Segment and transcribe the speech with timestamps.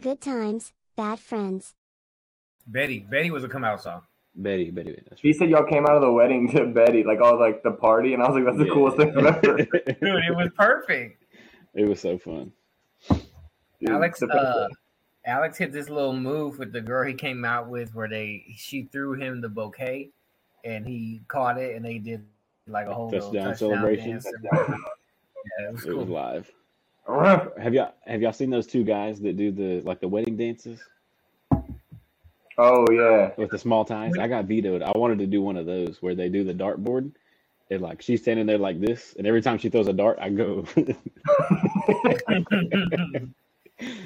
[0.00, 1.74] Good times, bad friends.
[2.68, 3.00] Betty.
[3.00, 4.02] Betty was a come out song.
[4.36, 5.02] Betty, Betty.
[5.08, 7.72] That's He said y'all came out of the wedding to Betty, like all like the
[7.72, 8.72] party, and I was like, that's the Yeah.
[8.74, 9.56] coolest thing ever.
[9.64, 11.24] Dude, it was perfect.
[11.74, 12.52] it was so fun.
[13.80, 14.68] Dude, Alex, uh.
[15.26, 18.84] Alex hit this little move with the girl he came out with, where they she
[18.92, 20.10] threw him the bouquet,
[20.64, 22.24] and he caught it, and they did
[22.68, 24.10] like a whole Touchdown touchdown celebration.
[24.12, 24.26] dance.
[25.60, 26.50] Yeah, it was It was live.
[27.08, 30.78] Have y'all have y'all seen those two guys that do the like the wedding dances
[32.58, 34.12] oh yeah, with the small ties?
[34.18, 34.82] I got vetoed.
[34.82, 37.12] I wanted to do one of those where they do the dartboard.
[37.70, 40.30] And like she's standing there like this, and every time she throws a dart, I
[40.30, 40.62] go.
[40.74, 40.94] the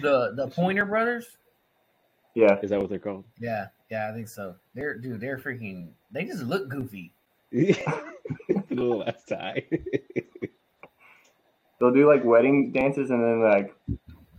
[0.02, 1.26] the Pointer Brothers.
[2.34, 2.58] yeah.
[2.62, 3.24] Is that what they're called?
[3.40, 4.56] Yeah, yeah, I think so.
[4.74, 5.90] They're dude, they're freaking.
[6.10, 7.14] They just look goofy.
[7.52, 7.76] the
[8.70, 9.64] little last tie.
[11.82, 13.74] They'll do like wedding dances and then like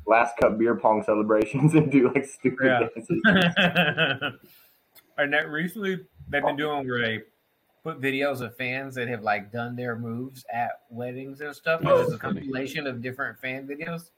[0.08, 2.80] last cup beer pong celebrations and do like stupid Yeah.
[2.96, 3.20] dances.
[5.18, 6.00] and that recently
[6.30, 7.20] they've been doing where they
[7.84, 11.82] put videos of fans that have like done their moves at weddings and stuff.
[11.82, 12.40] And There's a funny.
[12.40, 14.12] compilation of different fan videos,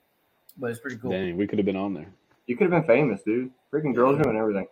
[0.59, 1.09] but it's pretty cool.
[1.09, 2.13] Dang, we could have been on there.
[2.45, 3.49] You could have been famous, dude.
[3.73, 4.67] Freaking girls doing everything.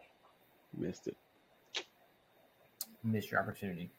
[0.77, 1.17] Missed it.
[3.03, 3.89] Missed your opportunity,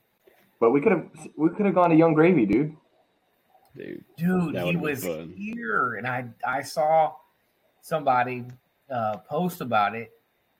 [0.60, 2.76] But we could have we could have gone to Yung Gravy, dude.
[3.76, 4.04] Dude.
[4.16, 4.56] dude.
[4.56, 5.34] He was fun.
[5.36, 7.14] here, and I I saw
[7.82, 8.44] somebody
[8.90, 10.12] uh, post about it,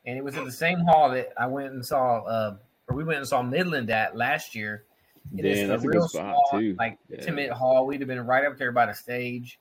[0.07, 2.57] and it was at the same hall that I went and saw, uh,
[2.89, 4.85] or we went and saw Midland at last year.
[5.31, 6.77] And Damn, the that's a real good spot small, too.
[6.79, 7.19] like Yeah.
[7.19, 7.87] intimate hall.
[7.87, 9.59] We'd have been right up there by the stage.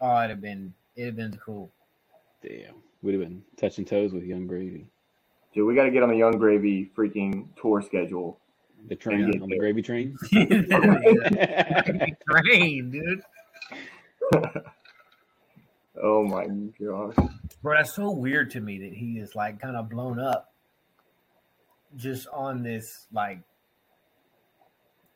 [0.00, 1.70] Oh, it'd have been it'd have been cool.
[2.42, 2.74] Damn.
[3.02, 4.86] we'd have been touching toes with Yung Gravy.
[5.54, 8.38] Dude, we got to get on the Yung Gravy freaking tour schedule.
[8.88, 10.16] The train get on the gravy train.
[12.30, 13.22] Train, dude.
[16.02, 17.14] Oh my gosh.
[17.62, 20.52] Bro, that's so weird to me that he is like kind of blown up
[21.96, 23.40] just on this like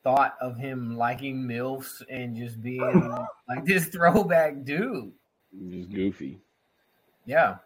[0.04, 2.80] thought of him liking MILFs and just being
[3.48, 5.12] like this throwback dude.
[5.68, 6.38] Just goofy.
[7.26, 7.56] Yeah.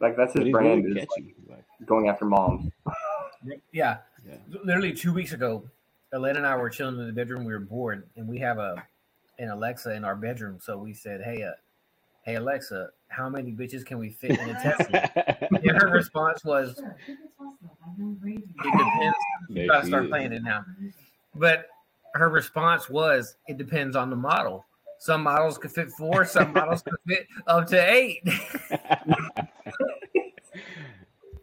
[0.00, 1.34] Like that's his brand really is like.
[1.48, 2.70] Like, going after moms.
[3.72, 3.98] Yeah.
[4.26, 4.36] Yeah.
[4.64, 5.68] Literally two weeks ago,
[6.12, 7.44] Elena and I were chilling in the bedroom.
[7.44, 8.82] We were bored, and we have a
[9.38, 10.58] an Alexa in our bedroom.
[10.60, 11.52] So we said, "Hey, uh,
[12.24, 15.10] hey Alexa, how many bitches can we fit in a Tesla?"
[15.50, 16.80] and her response was,
[17.88, 19.16] "It depends."
[19.48, 20.64] You gotta start playing it now.
[21.34, 21.66] But
[22.14, 24.64] her response was, "It depends on the model.
[24.98, 28.22] Some models could fit four, some models could fit up to eight.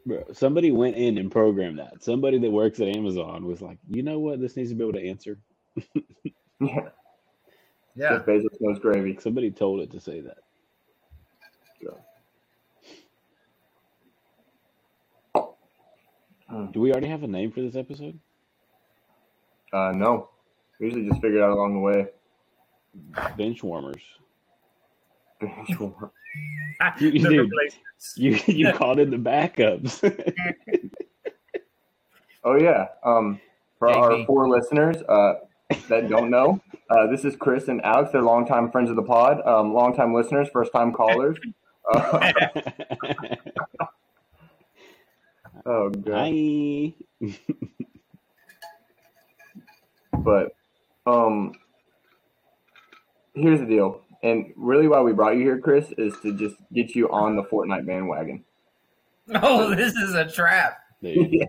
[0.06, 2.04] Bro, somebody went in and programmed that.
[2.04, 4.40] Somebody that works at Amazon was like, you know what?
[4.40, 5.40] This needs to be able to answer.
[6.62, 6.90] Yeah.
[7.96, 9.18] yeah, Jeff Bezos knows gravy.
[9.20, 10.38] Somebody told it to say that.
[16.72, 18.20] Do we already have a name for this episode?
[19.74, 20.30] Uh, no.
[20.80, 22.08] We usually just figure it out along the way.
[23.38, 24.04] Bench warmers.
[27.00, 27.52] You- The dude.
[28.18, 30.02] You you called in the backups.
[32.44, 32.88] oh yeah.
[33.04, 33.40] Um,
[33.80, 34.26] for our me.
[34.26, 35.36] four listeners uh,
[35.90, 36.60] that don't know,
[36.90, 38.12] uh, this is Chris and Alex.
[38.12, 41.38] They're longtime friends of the pod, um, longtime listeners, first time callers.
[41.94, 42.32] Uh,
[45.66, 46.14] oh god.
[46.14, 46.94] Hi.
[50.18, 50.56] But
[51.06, 51.54] um,
[53.34, 54.02] here's the deal.
[54.26, 57.44] And really, why we brought you here, Chris, is to just get you on the
[57.44, 58.44] Fortnite bandwagon.
[59.36, 60.80] oh, this is a trap.
[61.04, 61.46] Dude, yeah.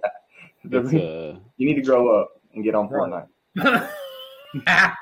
[0.62, 3.28] The- it's, uh, you need to grow up and get on Fortnite.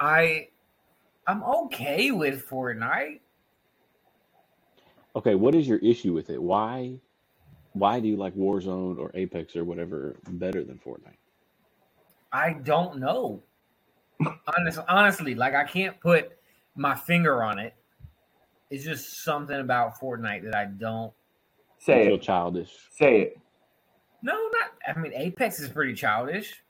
[0.00, 0.48] I
[1.26, 3.20] I'm okay with Fortnite.
[5.16, 6.42] okay, what is your issue with it?
[6.42, 6.98] Why
[7.74, 11.18] why do you like Warzone or Apex or whatever better than Fortnite?
[12.32, 13.42] I don't know.
[14.56, 16.32] Honest, honestly, like I can't put
[16.76, 17.74] my finger on it.
[18.70, 21.12] It's just something about Fortnite that I don't.
[21.78, 22.22] Say feel it.
[22.22, 22.70] childish.
[22.90, 23.38] Say it.
[24.22, 24.96] No, not.
[24.96, 26.62] I mean, Apex is pretty childish.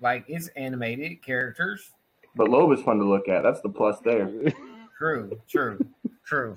[0.00, 1.90] Like it's animated characters.
[2.34, 3.42] But Loba is fun to look at.
[3.42, 4.30] That's the plus there.
[4.98, 5.84] True, true,
[6.24, 6.54] true.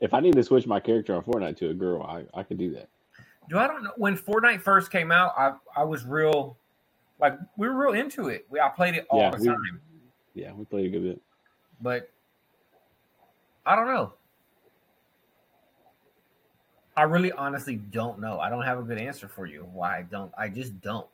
[0.00, 2.58] if I need to switch my character on Fortnite to a girl, I, I could
[2.58, 2.88] do that.
[3.48, 5.32] Do I don't know when Fortnite first came out?
[5.38, 6.56] I I was real,
[7.24, 8.46] like we were real into it.
[8.50, 9.80] We I played it all Yeah, the we- time,
[10.34, 11.20] Yeah, we played a good bit.
[11.80, 12.10] but
[13.64, 14.12] I don't know.
[16.96, 18.38] I really honestly don't know.
[18.38, 19.66] I don't have a good answer for you.
[19.72, 20.30] Why I don't?
[20.38, 21.08] I just don't.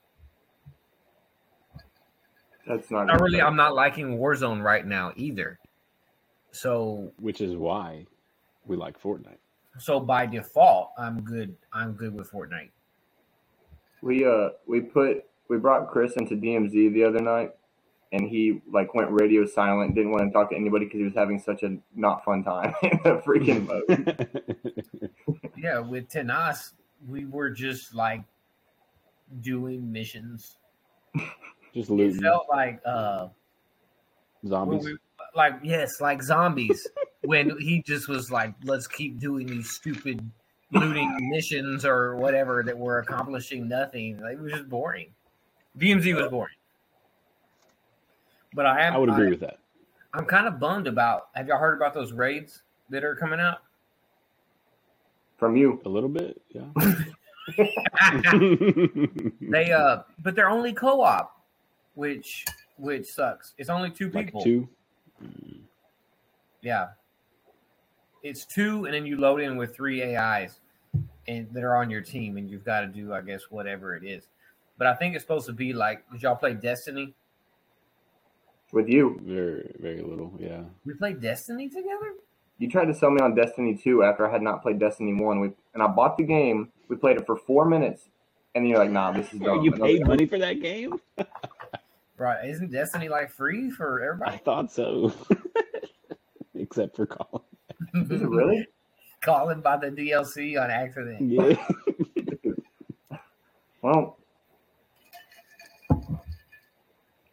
[2.66, 3.06] That's not.
[3.06, 3.40] Not really.
[3.40, 5.58] I'm not liking Warzone right now either.
[6.50, 8.06] So Which is why.
[8.66, 9.38] We like Fortnite.
[9.78, 11.56] So by default, I'm good.
[11.72, 12.70] I'm good with Fortnite.
[14.02, 17.50] We uh we put we brought Chris into DMZ the other night,
[18.12, 21.14] and he like went radio silent, didn't want to talk to anybody because he was
[21.14, 25.10] having such a not fun time in the freaking mode.
[25.56, 26.72] Yeah, with Tenas,
[27.06, 28.22] we were just like
[29.42, 30.56] doing missions.
[31.74, 33.28] Just It looting felt like uh
[34.46, 34.84] zombies.
[34.84, 34.96] we,
[35.34, 36.88] like yes, like zombies.
[37.22, 40.30] when he just was like, let's keep doing these stupid
[40.72, 44.18] looting missions or whatever that were accomplishing nothing.
[44.20, 45.12] Like, it was just boring.
[45.78, 46.54] DMZ was boring.
[48.54, 49.58] But I am I would agree I, with that.
[50.12, 53.58] I'm kind of bummed about have y'all heard about those raids that are coming out?
[55.38, 56.66] From you, A little bit, yeah.
[59.40, 61.40] they uh but they're only co-op,
[61.94, 62.44] which
[62.76, 63.54] which sucks.
[63.58, 64.42] It's only two like people.
[64.42, 64.68] two.
[66.62, 66.88] Yeah.
[68.22, 70.60] It's two, and then you load in with three AIs
[71.26, 74.04] and that are on your team, and you've got to do, I guess, whatever it
[74.04, 74.24] is.
[74.80, 77.12] But I think it's supposed to be like, did y'all play Destiny?
[78.72, 80.62] with you, Very, very little, yeah.
[80.86, 82.14] We played Destiny together?
[82.56, 85.40] you tried to sell me on Destiny 2 after I had not played Destiny 1.
[85.40, 86.72] We and I bought the game.
[86.88, 88.08] We played it for four minutes,
[88.54, 90.62] and you're like, "Nah, this is dumb." You And I was paid money for that
[90.62, 90.98] game?
[92.16, 92.50] Right.
[92.50, 94.32] Isn't Destiny like free for everybody?
[94.32, 95.10] I thought so.
[96.54, 97.42] Except for Collin.
[97.94, 98.66] Is it really?
[99.22, 101.30] Calling by the DLC on accident.
[101.30, 101.56] Yeah.
[103.80, 104.19] Well,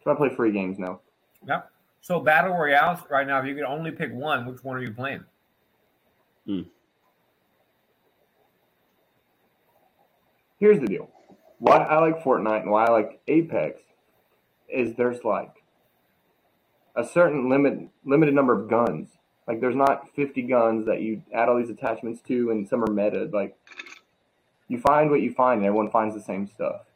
[0.08, 1.00] so I play free games now.
[1.46, 1.62] Yeah.
[2.00, 4.92] So Battle Royales right now, if you could only pick one, which one are you
[4.92, 5.24] playing?
[6.46, 6.62] Hmm.
[10.58, 11.10] Here's the deal.
[11.58, 13.82] Why I like Fortnite and why I like Apex
[14.68, 15.62] is there's like
[16.96, 19.10] a certain limit limited number of guns.
[19.46, 22.90] Like there's not 50 guns that you add all these attachments to and some are
[22.90, 23.28] meta.
[23.30, 23.58] Like
[24.68, 26.86] you find what you find and everyone finds the same stuff.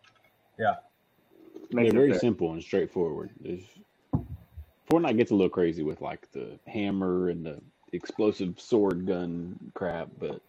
[0.58, 0.76] Yeah.
[1.72, 2.20] They're very fair.
[2.20, 3.30] simple and straightforward.
[3.40, 3.62] There's
[4.90, 7.60] Fortnite gets a little crazy with like the hammer and the
[7.92, 10.40] explosive sword gun crap, but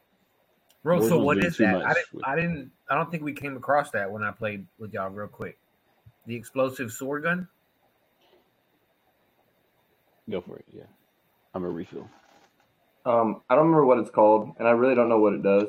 [0.83, 1.85] Bro, so Warzone's what doing is too that?
[1.85, 4.65] I didn't, with- I didn't, I don't think we came across that when I played
[4.79, 5.57] with y'all real quick.
[6.25, 7.47] The explosive sword gun?
[10.29, 10.65] go for it.
[10.71, 10.83] Yeah,
[11.53, 12.09] I'm a refill.
[13.05, 15.67] Um, I don't remember what it's called and I really don't know what it does,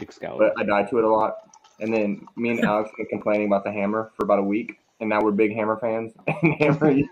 [0.00, 0.52] Excalibur.
[0.56, 1.36] but I die to it a lot.
[1.80, 5.10] And then me and Alex been complaining about the hammer for about a week, and
[5.10, 6.12] now we're big hammer fans.
[6.42, 7.08] And hammer use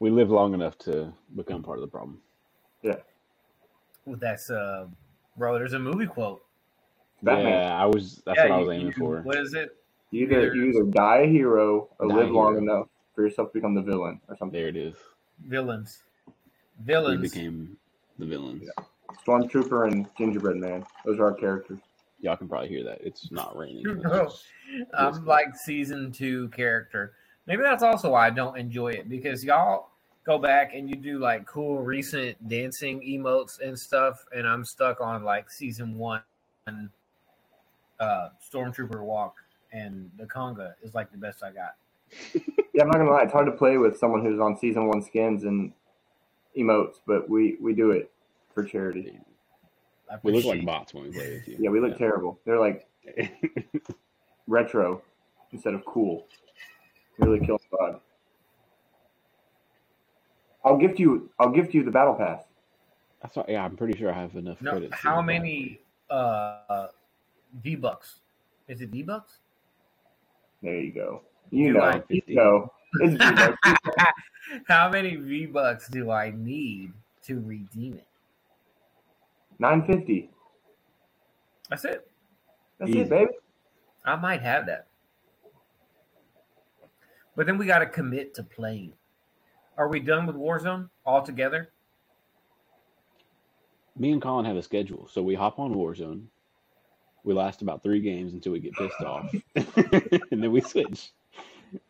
[0.00, 2.20] we live long enough to become part of the problem.
[2.82, 2.96] Yeah.
[4.04, 4.86] Well, that's uh,
[5.38, 5.54] bro.
[5.56, 6.42] There's a movie quote.
[7.22, 7.46] Batman.
[7.52, 8.20] Yeah, I was.
[8.26, 9.22] That's Yeah, what I you- was aiming you- for.
[9.22, 9.70] What is it?
[10.10, 13.48] You either you either die a hero or Die live a long enough for yourself
[13.52, 14.58] to become the villain or something.
[14.58, 14.94] There it is.
[15.46, 16.02] Villains.
[16.84, 17.20] Villains.
[17.22, 17.76] We became
[18.18, 18.68] the villains.
[19.26, 20.84] Stormtrooper and Gingerbread Man.
[21.04, 21.78] Those are our characters.
[22.20, 22.98] Y'all can probably hear that.
[23.02, 23.84] It's not raining.
[23.94, 24.44] It's Bro, just-
[24.96, 27.12] I'm like season two character.
[27.46, 29.90] Maybe that's also why I don't enjoy it because y'all
[30.24, 35.00] go back and you do like cool recent dancing emotes and stuff, and I'm stuck
[35.00, 36.22] on like season one,
[38.00, 39.36] uh, Stormtrooper walk,
[39.72, 41.74] and the conga is like the best I got.
[42.72, 43.22] Yeah, I'm not gonna lie.
[43.22, 45.72] It's hard to play with someone who's on season one skins and
[46.56, 48.10] emotes, but we we do it
[48.54, 49.18] for charity.
[50.14, 51.56] I we look like bots when we play with you.
[51.58, 52.38] Yeah, we look terrible.
[52.44, 52.86] They're like
[54.46, 55.02] retro
[55.52, 56.26] instead of cool.
[57.18, 58.00] Really kills the vibe.
[60.64, 61.30] I'll gift you.
[61.38, 62.42] I'll gift you the battle pass.
[63.22, 64.90] That's why, yeah, I'm pretty sure I have enough No, credits.
[64.92, 65.80] to how many
[66.10, 66.88] uh
[67.62, 68.16] V bucks?
[68.68, 69.38] Is it V bucks?
[70.62, 71.22] There you go.
[71.50, 71.84] You Do know.
[71.84, 72.72] I- You know.
[73.00, 73.58] It's V-Bucks.
[74.68, 76.92] How many V bucks do I need
[77.24, 78.06] to redeem it?
[79.58, 80.30] Nine fifty.
[81.70, 82.08] That's it.
[82.78, 83.00] That's Easy.
[83.00, 83.30] it, baby.
[84.04, 84.86] I might have that.
[87.36, 88.92] But then we got to commit to playing.
[89.76, 91.70] Are we done with Warzone altogether?
[93.96, 96.24] Me and Collin have a schedule, so we hop on Warzone.
[97.22, 101.12] We last about three games until we get pissed off, and then we switch.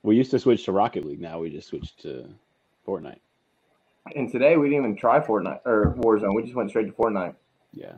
[0.03, 1.21] We used to switch to Rocket League.
[1.21, 2.29] Now we just switched to
[2.87, 3.19] Fortnite.
[4.15, 6.35] And today we didn't even try Fortnite or Warzone.
[6.35, 7.35] We just went straight to Fortnite.
[7.75, 7.95] Yeah.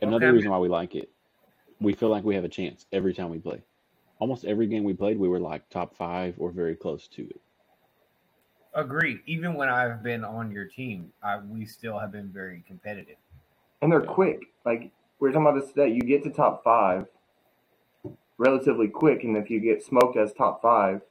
[0.00, 0.32] Another Okay.
[0.32, 1.10] reason why we like it,
[1.80, 3.62] we feel like we have a chance every time we play.
[4.18, 7.40] Almost every game we played, we were like top five or very close to it.
[8.74, 9.20] Agree.
[9.26, 13.16] Even when I've been on your team, I, we still have been very competitive.
[13.82, 14.06] And they're Yeah.
[14.06, 14.40] quick.
[14.64, 15.92] Like we are talking about this today.
[15.92, 17.06] You get to top five
[18.38, 21.02] relatively quick, and if you get smoked as top five,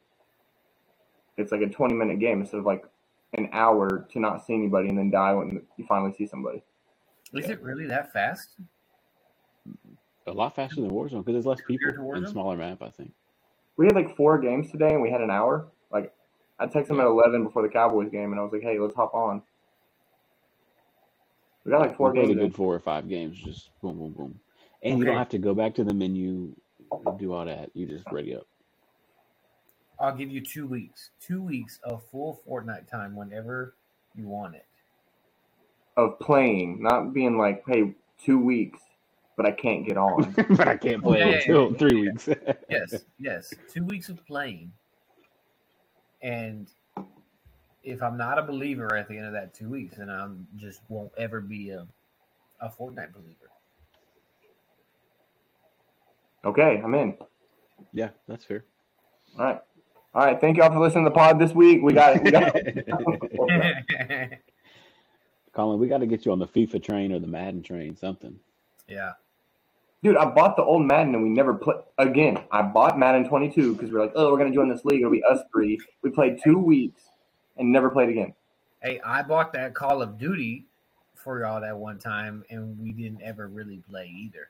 [1.38, 2.84] it's like a twenty minute game instead of like
[3.34, 6.62] an hour to not see anybody and then die when you finally see somebody.
[7.34, 8.56] Is it really that fast?
[10.28, 12.82] A lot faster than Warzone because there's less people and smaller map.
[12.82, 13.14] I think.
[13.78, 15.68] We had like four games today and we had an hour.
[15.92, 16.14] Like
[16.60, 18.96] I texted him at eleven before the Cowboys game and I was like, Hey, let's
[18.96, 19.42] hop on.
[21.64, 22.40] We got like four we played games.
[22.40, 23.40] a good four or five games.
[23.40, 24.40] Just boom, boom, boom,
[24.84, 26.54] and you don't have to go back to the menu,
[27.06, 27.70] and do all that.
[27.74, 28.48] You just ready up.
[30.02, 31.12] I'll give you two weeks.
[31.22, 33.76] Two weeks of full Fortnite time whenever
[34.16, 34.66] you want it.
[35.98, 37.94] of playing, not being like, hey,
[38.24, 38.80] two weeks,
[39.38, 40.38] but I can't get on.
[40.50, 42.12] but I can't play Yeah, yeah, until yeah, three yeah.
[42.12, 42.30] weeks.
[42.70, 43.58] Yes, yes.
[43.68, 44.74] Two weeks of playing.
[46.22, 46.70] And
[47.84, 50.28] if I'm not a believer at the end of that two weeks, then I
[50.58, 51.88] just won't ever be a,
[52.62, 53.52] a Fortnite believer.
[56.46, 57.18] okay, I'm in.
[57.94, 58.66] yeah, that's fair.
[59.40, 59.62] All right.
[60.14, 60.40] All right.
[60.40, 61.82] Thank y'all for listening to the pod this week.
[61.82, 62.24] We got it.
[62.24, 64.40] we got it.
[65.54, 68.40] Collin, we got to get you on the FIFA train or the Madden train, something.
[68.88, 69.14] yeah.
[70.04, 72.40] Dude, I bought the old Madden and we never played again.
[72.52, 75.02] I bought Madden 22 because we are like, oh, we're gonna join this league.
[75.02, 75.80] It'll be us three.
[76.02, 77.04] We played two weeks
[77.58, 78.34] and never played again.
[78.82, 80.66] Hey, I bought that Call of Duty
[81.14, 84.48] for y'all that one time, and we didn't ever really play either.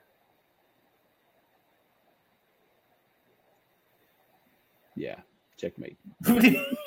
[4.94, 5.16] Yeah,
[5.62, 5.98] checkmate.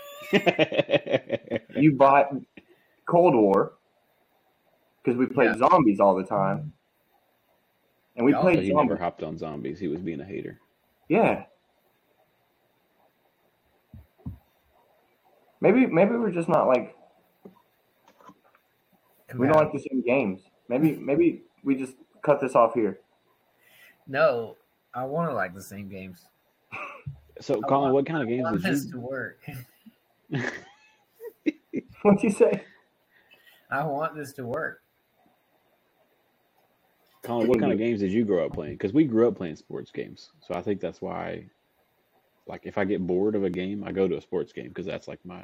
[1.77, 2.29] You bought
[3.05, 3.73] Cold War
[5.03, 5.67] because we played Yeah.
[5.69, 6.73] zombies all the time,
[8.15, 9.79] and we Yeah, played he never hopped on zombies.
[9.79, 10.59] He was being a hater.
[11.07, 11.45] Yeah.
[15.61, 16.95] Maybe maybe we're just not like
[19.35, 20.41] we don't like the same games.
[20.67, 22.99] Maybe maybe we just cut this off here.
[24.07, 24.57] No,
[24.93, 26.25] I want to like the same games.
[27.41, 28.91] So, I Collin, want- what kind of I games want did this you?
[28.91, 29.39] to work.
[32.01, 32.63] What'd you say?
[33.69, 34.81] I want this to work.
[37.23, 38.73] Collin, what kind of games did you grow up playing?
[38.73, 41.45] Because we grew up playing sports games, so I think that's why.
[42.47, 44.85] Like, if I get bored of a game, I go to a sports game because
[44.85, 45.41] that's like my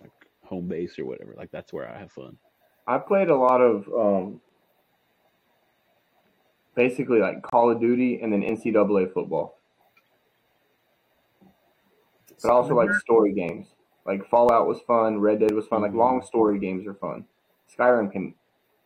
[0.00, 0.10] like
[0.42, 1.34] home base or whatever.
[1.36, 2.34] Like that's where I have fun.
[2.86, 4.40] I played a lot of um
[6.74, 9.59] basically like Call of Duty and then NCAA football.
[12.42, 13.68] But I also like story games.
[14.06, 15.82] Like Fallout was fun, Red Dead was fun.
[15.82, 15.96] Like Mhm.
[15.98, 17.24] long story games are fun.
[17.76, 18.34] Skyrim can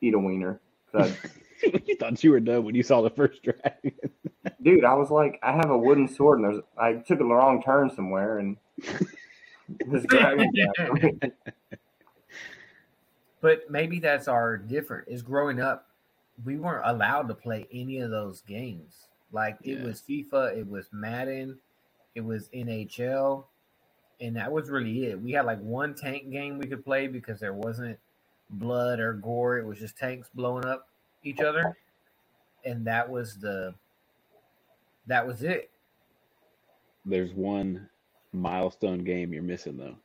[0.00, 0.60] eat a wiener.
[0.92, 1.16] 'Cause
[1.64, 3.92] I- you thought you were done when you saw the first dragon.
[4.62, 7.62] dude, I was like, I have a wooden sword, and there's I took a wrong
[7.62, 8.56] turn somewhere, and
[9.86, 10.50] this dragon.
[13.40, 15.08] But maybe that's our different.
[15.08, 15.88] Is growing up,
[16.44, 19.08] we weren't allowed to play any of those games.
[19.32, 21.58] Like it was FIFA, it was Madden,
[22.14, 23.44] it was NHL,
[24.20, 25.20] and that was really it.
[25.20, 27.98] We had like one tank game we could play because there wasn't
[28.50, 29.58] blood or gore.
[29.58, 30.88] It was just tanks blowing up
[31.22, 31.76] each other,
[32.64, 33.74] and that was the
[35.06, 35.70] that was it.
[37.04, 37.88] There's one
[38.32, 39.96] milestone game you're missing though.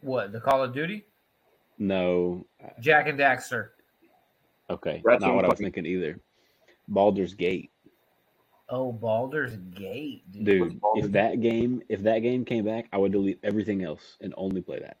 [0.00, 1.04] What the Call of Duty?
[1.78, 2.46] No,
[2.80, 3.70] Jak and Daxter.
[4.70, 6.18] okay, Ratchet not what I was thinking either.
[6.88, 7.70] Baldur's Gate,
[8.72, 10.44] Oh, Baldur's Gate, dude.
[10.46, 10.80] dude.
[10.80, 14.32] Baldur's If that game, if that game came back, I would delete everything else and
[14.38, 14.96] only play that.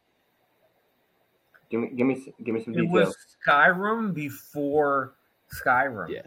[1.70, 2.90] Give me, give me, give me some details.
[2.90, 3.16] It details.
[3.16, 5.14] was Skyrim before
[5.50, 6.10] Skyrim.
[6.10, 6.26] Yes.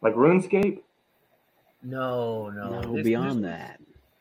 [0.00, 0.80] Like RuneScape.
[1.82, 2.80] No, no.
[2.80, 3.80] No, This- beyond this- that.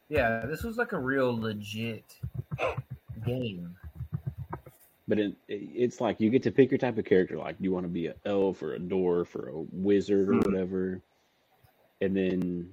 [0.10, 2.20] Yeah, this was like a real legit
[3.26, 3.74] game.
[5.08, 7.38] But it, it's like you get to pick your type of character.
[7.38, 10.34] Like, do you want to be an elf or a dwarf or a wizard or
[10.34, 10.46] Mhm.
[10.46, 11.02] whatever,
[12.04, 12.70] and then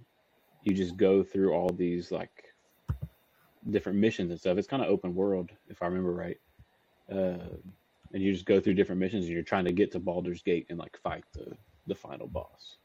[0.63, 2.55] you just go through all these like
[3.71, 4.59] different missions and stuff.
[4.59, 6.39] It's kind of open world, if I remember right.
[7.11, 7.57] Uh,
[8.13, 10.67] and you just go through different missions, and you're trying to get to Baldur's Gate
[10.69, 11.57] and like fight the
[11.87, 12.77] the final boss.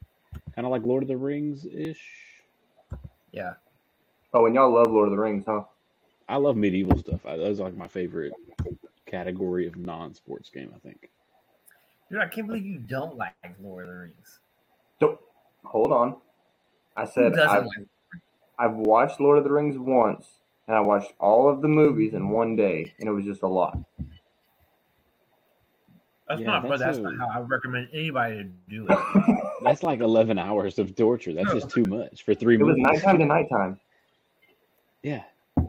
[0.54, 2.02] Kind of like Lord of the Rings ish.
[3.32, 3.54] Yeah.
[4.32, 5.62] Oh, and y'all love Lord of the Rings, huh?
[6.28, 7.24] I love medieval stuff.
[7.26, 8.32] I, those are like my favorite
[9.06, 10.72] category of non-sports game.
[10.74, 11.10] I think.
[12.10, 14.40] Dude, I can't believe you don't like Lord of the Rings.
[15.00, 15.18] Don't
[15.64, 16.16] hold on.
[16.96, 17.72] I said I've, like
[18.58, 20.26] I've watched Lord of the Rings once,
[20.66, 23.46] and I watched all of the movies in one day, and it was just a
[23.48, 23.78] lot.
[26.28, 28.98] That's Yeah, not but that's that's a- not how I recommend anybody to do it.
[29.62, 31.32] That's like 11 hours of torture.
[31.32, 32.84] That's just too much for three It was movies.
[32.84, 33.80] nighttime to nighttime.
[35.02, 35.22] Yeah.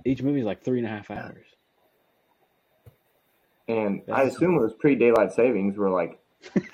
[0.03, 1.45] Each movie is like three and a half hours.
[3.69, 6.19] And I That's- assume it was pre daylight savings, where like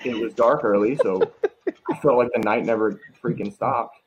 [0.04, 1.22] it was dark early, so
[1.90, 4.00] I felt like the night never freaking stopped.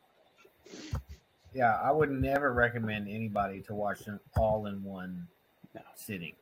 [1.53, 5.27] Yeah, I would never recommend anybody to watch them all in one
[5.73, 5.81] No.
[5.95, 6.35] sitting.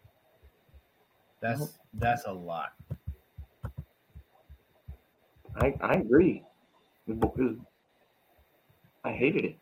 [1.41, 2.73] That's that's a lot.
[5.57, 6.43] I I agree.
[9.03, 9.59] I hated it.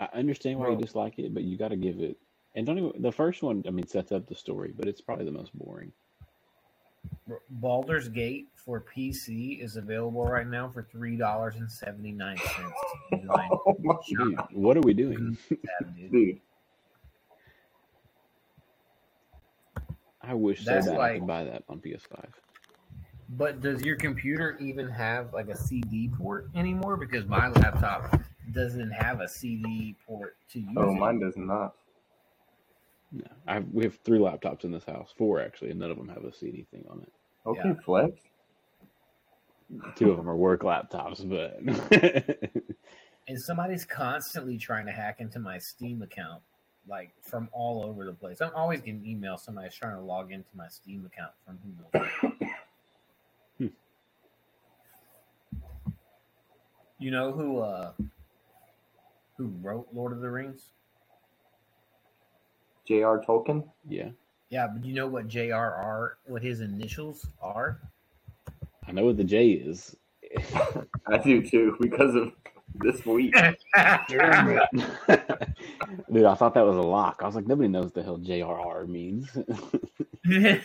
[0.00, 2.16] I understand why you dislike it, but you got to give it.
[2.54, 3.62] And don't even the first one.
[3.66, 5.92] I mean, sets up the story, but it's probably the most boring.
[7.50, 13.26] Baldur's Gate for PC is available right now for three dollars and seventy nine cents.
[13.30, 13.76] Oh
[14.08, 15.36] Dude, what are we doing?
[16.10, 16.40] dude.
[20.22, 22.24] I wish That's so bad I could buy that on PS5.
[23.30, 26.96] But does your computer even have like a CD port anymore?
[26.96, 28.20] Because my laptop
[28.52, 30.74] doesn't have a CD port to use.
[30.76, 30.98] Oh, it.
[30.98, 31.74] mine does not.
[33.16, 35.96] No, I have, we have three laptops in this house, four actually, and none of
[35.96, 37.12] them have a CD thing on it.
[37.46, 37.74] Okay, Yeah.
[37.84, 38.20] flex.
[39.94, 41.60] Two of them are work laptops, but
[43.28, 46.42] And somebody's constantly trying to hack into my Steam account,
[46.88, 48.40] like from all over the place.
[48.40, 49.40] I'm always getting emails.
[49.40, 52.10] Somebody's trying to log into my Steam account from who knows.
[53.58, 53.66] Hmm.
[56.98, 57.92] You know who uh
[59.36, 60.70] who wrote Lord of the Rings?
[62.86, 63.22] J.R.
[63.26, 63.64] Tolkien.
[63.88, 64.10] yeah,
[64.50, 66.18] Yeah, but do you know what J.R.R.
[66.26, 67.80] what his initials are?
[68.86, 69.96] I know what the J is.
[71.06, 72.32] I do too because of
[72.76, 73.34] this week.
[76.12, 77.20] Dude, I thought that was a lock.
[77.22, 79.30] I was like, nobody knows the hell JRR means.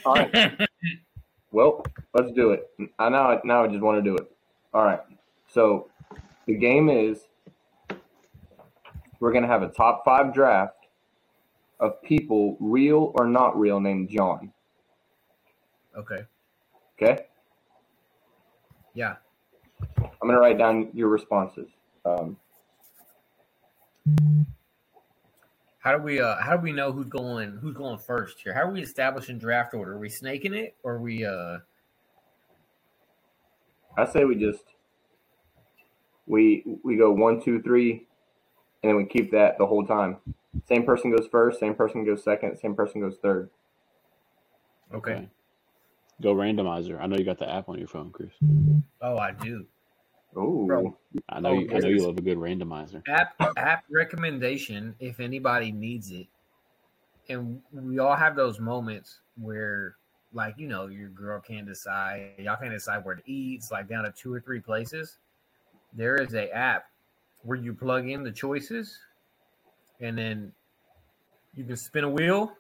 [0.06, 0.68] All right.
[1.52, 2.70] Well, let's do it.
[3.00, 4.32] I now now I just want to do it.
[4.74, 5.02] All right.
[5.48, 5.90] So
[6.46, 7.22] the game is
[9.20, 10.79] we're gonna have a top five draft
[11.80, 14.52] of people, real or not real, named John.
[15.96, 16.24] okay.
[17.02, 17.26] Okay.
[18.94, 19.16] Yeah.
[20.02, 21.70] I'm gonna write down your responses.
[22.04, 22.36] Um,
[25.80, 28.54] How do we uh how do we know who's going who's going first here?
[28.54, 29.94] How are we establishing draft order?
[29.94, 31.60] Are we snaking it or are we uh
[33.98, 34.64] I say we just
[36.28, 38.06] we we go one, two, three,
[38.84, 40.18] and then we keep that the whole time.
[40.68, 41.60] Same person goes first.
[41.60, 42.58] Same person goes second.
[42.58, 43.50] Same person goes third.
[44.94, 45.30] okay.
[46.22, 47.00] Go randomizer.
[47.00, 48.32] I know you got the app on your phone, Chris.
[49.02, 49.66] Oh I do.
[50.36, 50.70] Oh,
[51.30, 51.70] I know Oh, you.
[51.74, 53.02] I know you love a good randomizer.
[53.08, 56.28] App app recommendation if anybody needs it.
[57.30, 59.96] And we all have those moments where
[60.34, 63.88] like you know your girl can't decide y'all can't decide where to eat it's like
[63.88, 65.18] down to two or three places
[65.94, 66.86] there is a app
[67.42, 69.00] where you plug in the choices
[70.00, 70.52] and then
[71.56, 72.54] you can spin a wheel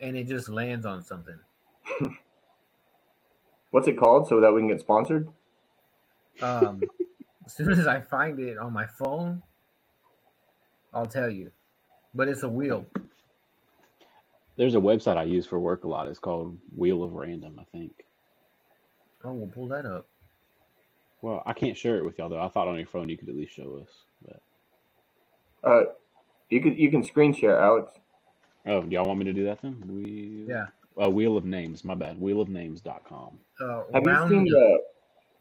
[0.00, 1.38] and it just lands on something
[3.70, 5.28] what's it called so that we can get sponsored?
[6.42, 6.88] um
[7.46, 9.42] as soon as i find it on my phone
[10.92, 11.50] i'll tell you
[12.14, 12.86] but it's a wheel
[14.56, 16.08] There's a website I use for work a lot.
[16.08, 17.92] It's called Wheel of Random, I think.
[19.24, 20.06] oh we'll pull that up
[21.22, 22.40] Well, I can't share it with y'all though.
[22.40, 23.90] I thought on your phone you could at least show us.
[24.24, 24.42] But
[25.64, 25.82] Uh,
[26.50, 27.92] you can you can screen share, Alex.
[28.66, 29.82] oh, do y'all want me to do that then?
[29.86, 30.66] We yeah
[31.00, 31.84] Uh, Wheel of Names.
[31.84, 32.18] My bad.
[32.18, 33.38] Wheelofnames.com.
[33.60, 34.78] uh, Have round you seen the- the?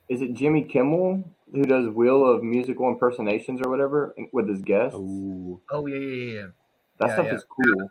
[0.07, 4.95] Is it Jimmy Kimmel who does Wheel of Musical Impersonations or whatever with his guests?
[4.99, 6.47] Oh, oh yeah yeah yeah
[6.99, 7.33] that yeah, stuff yeah.
[7.35, 7.89] is cool.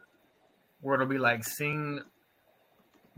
[0.80, 2.00] where it'll be like sing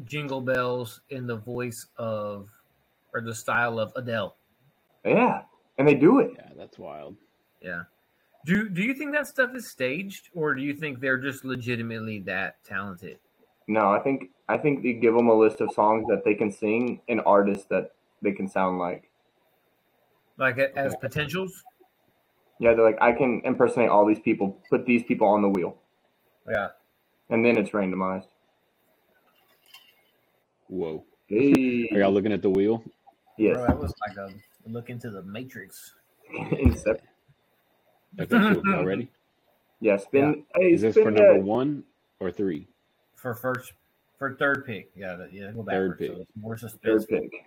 [0.05, 2.49] jingle bells in the voice of
[3.13, 4.37] or the style of Adele.
[5.05, 5.43] Yeah,
[5.79, 6.31] and they do it.
[6.37, 7.17] yeah, that's wild.
[7.61, 7.83] Yeah.
[8.45, 12.21] Do do you think that stuff is staged or do you think they're just legitimately
[12.21, 13.19] that talented?
[13.67, 16.53] No, I think I think they give them a list of songs that they can
[16.53, 19.11] sing and artists that they can sound like.
[20.39, 21.65] Like a- as potentials?
[22.61, 25.77] Yeah, they're like, I can impersonate all these people, put these people on the wheel,
[26.49, 26.69] Yeah.
[27.29, 28.29] and then it's randomized.
[30.69, 31.05] Whoa.
[31.27, 32.83] Hey, Are y'all looking at the wheel?
[33.37, 34.31] yes, Bro, that was like a
[34.69, 35.95] look into the matrix.
[36.59, 37.07] Inception.
[38.21, 38.63] Okay, cool.
[38.73, 39.09] Y'all ready?
[39.79, 40.45] Yeah, spin.
[40.57, 41.85] Hey, Is this spin for uh, number one
[42.19, 42.67] or three?
[43.15, 43.75] For first
[44.19, 44.91] for third pick.
[44.97, 45.99] Yeah, that- yeah, go Third backwards.
[46.01, 46.23] So pick.
[46.23, 47.05] it's more suspense.
[47.05, 47.45] Third pick.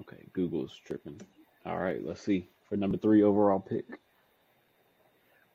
[0.00, 1.18] Okay, Google's tripping.
[1.64, 2.46] All right, let's see.
[2.68, 3.86] For number three overall pick.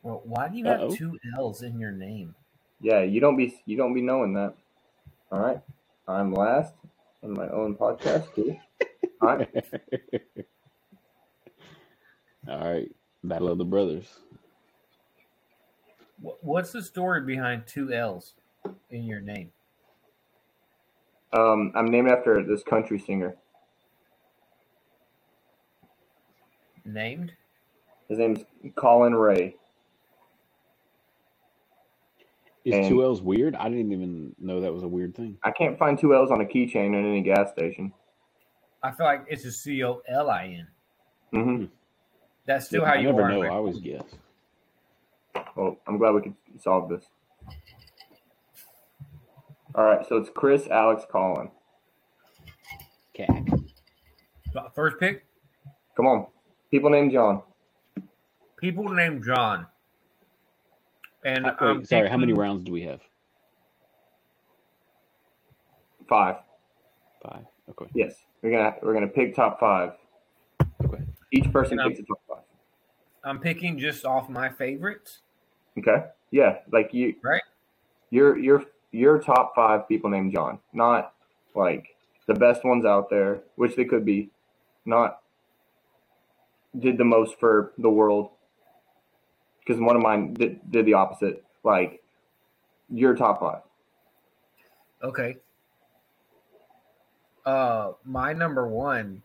[0.01, 0.95] Well, why do you have Uh-oh.
[0.95, 2.33] two L's in your name?
[2.81, 4.55] Yeah, you don't be you don't be knowing that.
[5.31, 5.61] All right,
[6.07, 6.73] I'm last
[7.21, 8.57] on my own podcast too.
[12.47, 12.91] All right, All right,
[13.23, 14.07] Battle of the Brothers.
[16.41, 18.33] What's the story behind two L's
[18.89, 19.51] in your name?
[21.33, 23.35] um, I'm named after this country singer.
[26.85, 27.33] Named?
[28.07, 29.55] His name's Collin Raye.
[32.63, 33.55] Is And- two L's weird?
[33.55, 35.37] I didn't even know that was a weird thing.
[35.43, 37.93] I can't find two L's on a keychain in any gas station.
[38.81, 40.67] I feel like it's a C O L I N.
[41.31, 41.65] hmm
[42.47, 43.29] That's still Yeah, how I you never are.
[43.31, 43.41] know.
[43.41, 43.51] right?
[43.51, 44.03] I always guess.
[45.55, 47.03] Well, I'm glad we could solve this.
[49.75, 51.51] All right, so it's Chris, Alex, Collin.
[53.13, 53.47] Cack.
[54.55, 55.25] Uh, first pick,
[55.95, 56.27] Come on,
[56.71, 57.43] people named John.
[58.57, 59.67] people named John.
[61.25, 63.01] And Uh, I'm wait, um, sorry, how many rounds do we have?
[66.07, 66.37] Five.
[67.21, 67.45] Five.
[67.69, 67.91] Okay.
[67.93, 69.93] Yes, we're gonna we're gonna pick top five.
[70.85, 71.03] Okay.
[71.31, 72.26] Each person And I'm- picks a top five.
[73.23, 75.19] I'm picking just off my favorites.
[75.77, 76.05] Okay.
[76.31, 77.15] Yeah, like you.
[77.23, 77.41] Right.
[78.09, 81.13] Your your your top five people named John, not
[81.55, 81.95] like
[82.27, 84.29] the best ones out there, which they could be,
[84.85, 85.19] not
[86.79, 88.29] did the most for the world.
[89.59, 91.43] Because one of mine did, did the opposite.
[91.63, 92.01] Like
[92.89, 93.61] your top five.
[95.03, 95.37] Okay.
[97.45, 99.23] Uh, my number one.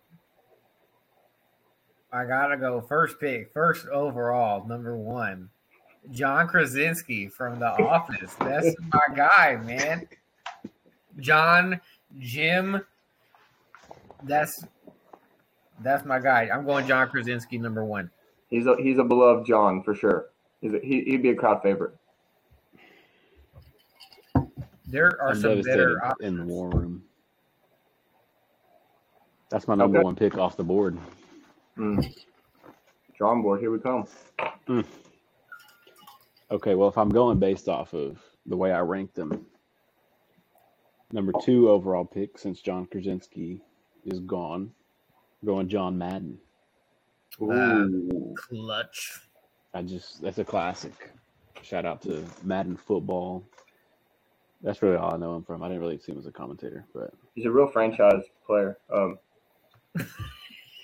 [2.13, 5.49] I gotta go first pick, first overall, number one.
[6.11, 8.35] John Krasinski from The Office.
[8.41, 10.07] That's my guy, man.
[11.21, 11.81] John,
[12.19, 12.85] Jim.
[14.25, 14.65] That's
[15.81, 16.49] that's my guy.
[16.53, 18.11] I'm going John Krasinski number one.
[18.51, 20.27] He's a he's a beloved John for sure.
[20.61, 21.95] He's a, he, he'd be a crowd favorite.
[24.87, 27.03] There are I'm some devastated better in the war room.
[29.49, 30.05] That's my number Okay.
[30.05, 30.99] one pick off the board.
[31.79, 32.15] Mm.
[33.17, 34.07] Drawing board, here we come.
[36.51, 39.47] Okay, well, if I'm going based off of the way I ranked them,
[41.13, 43.61] number two overall pick since John Krasinski
[44.05, 44.71] is gone,
[45.45, 46.39] going John Madden.
[47.41, 48.35] Ooh.
[48.37, 49.21] Clutch.
[49.75, 51.11] I just that's a classic.
[51.63, 53.45] Shout out to Madden football.
[54.63, 55.63] That's really all I know him from.
[55.63, 58.79] I didn't really see him as a commentator, but He's a real franchise player.
[58.93, 59.19] Um,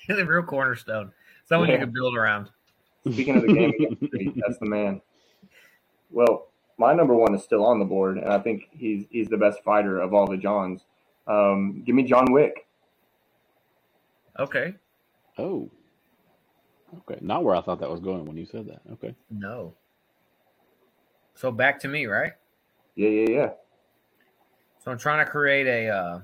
[0.17, 1.13] the real cornerstone.
[1.45, 2.49] Someone you can build around.
[3.11, 5.01] Speaking of the game, that's the man.
[6.11, 9.37] Well, my number one is still on the board, and I think he's he's the
[9.37, 10.83] best fighter of all the Johns.
[11.27, 12.67] Um, give me John Wick.
[14.39, 14.75] Okay.
[15.37, 15.69] oh,
[16.99, 18.81] okay, not where I thought that was going when you said that.
[18.93, 19.75] Okay, No.
[21.35, 22.33] So back to me, right?
[22.97, 23.51] Yeah, yeah, yeah.
[24.83, 26.21] So I'm trying to create a uh,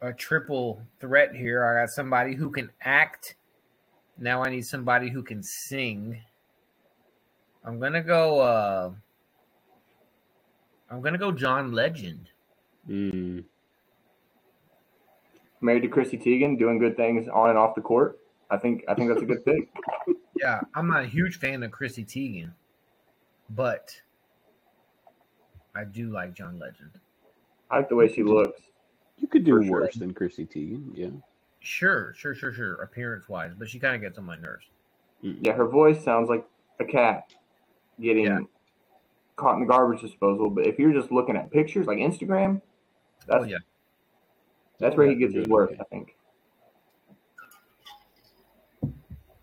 [0.00, 1.64] a triple threat here.
[1.64, 3.36] I got somebody who can act.
[4.18, 6.20] Now I need somebody who can sing.
[7.64, 8.40] I'm gonna go.
[8.40, 8.90] Uh,
[10.90, 12.28] I'm gonna go John Legend.
[12.88, 13.44] mm,
[15.60, 18.18] Married to Chrissy Teigen, doing good things on and off the court.
[18.50, 19.68] I think I think that's a good pick.
[20.38, 22.52] Yeah, I'm not a huge fan of Chrissy Teigen,
[23.48, 23.98] but
[25.74, 26.90] I do like John Legend.
[27.70, 28.60] I like the way she looks.
[29.18, 29.70] You could do For sure.
[29.82, 30.90] worse than Chrissy Teigen.
[30.94, 31.08] Yeah,
[31.60, 32.74] Sure, sure, sure, sure.
[32.74, 34.66] Appearance wise, but she kind of gets on my nerves.
[35.22, 36.46] Yeah, her voice sounds like
[36.78, 37.32] a cat
[38.00, 38.40] getting Yeah.
[39.34, 40.50] caught in the garbage disposal.
[40.50, 42.60] But if you're just looking at pictures like Instagram,
[43.26, 43.58] that's Oh yeah,
[44.78, 45.70] that's where he Yeah, gets his good, worth.
[45.72, 45.80] okay.
[45.80, 46.16] I think.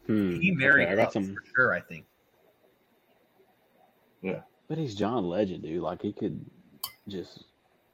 [0.05, 1.73] Hmm, he married okay, I her got some, for sure.
[1.73, 2.05] I think.
[4.21, 5.81] Yeah, but he's John Legend, dude.
[5.81, 6.45] Like he could
[7.09, 7.43] just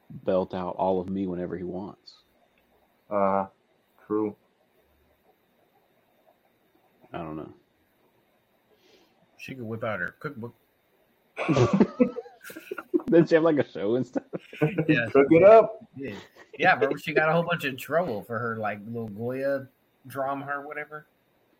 [0.09, 2.15] belt out all of me whenever he wants.
[3.09, 3.47] Uh,
[4.05, 4.35] true.
[7.13, 7.51] I don't know.
[9.37, 10.53] She could whip out her cookbook.
[13.09, 14.23] Then she have like a show and stuff?
[14.87, 15.07] Yeah.
[15.11, 15.79] Cook it up.
[15.95, 16.15] Yeah,
[16.57, 19.67] yeah, but she got a whole bunch of trouble for her like little Goya
[20.07, 21.07] drama or whatever.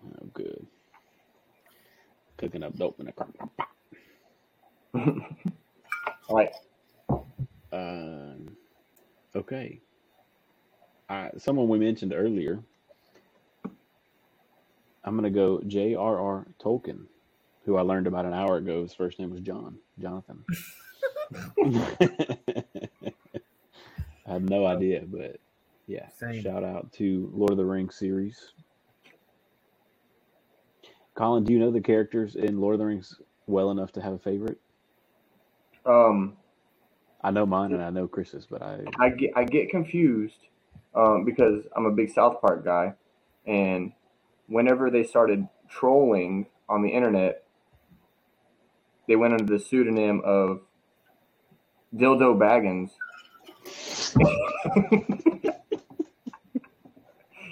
[0.06, 0.66] Oh, good.
[2.38, 3.30] Cooking up dope in a crock.
[6.28, 6.52] All right.
[7.72, 8.09] Um,
[9.40, 9.80] okay.
[11.10, 12.60] Uh, someone we mentioned earlier.
[15.04, 16.46] I'm gonna go J.R.R.
[16.64, 17.06] Tolkien,
[17.66, 18.82] who I learned about an hour ago.
[18.84, 20.44] His first name was John, Jonathan.
[24.28, 25.38] I have no idea, but
[25.88, 26.10] yeah.
[26.20, 26.44] Same.
[26.44, 28.52] Shout out to Lord of the Rings series.
[31.16, 34.14] Collin, do you know the characters in Lord of the Rings well enough to have
[34.14, 34.60] a favorite?
[35.86, 36.38] Um,
[37.22, 40.48] I know mine and I know Chris's, but I I get I get confused
[40.96, 42.94] um, because I'm a big South Park guy,
[43.46, 43.92] and
[44.48, 47.44] whenever they started trolling on the internet,
[49.08, 50.62] they went under the pseudonym of
[51.96, 52.92] Dildo Baggins.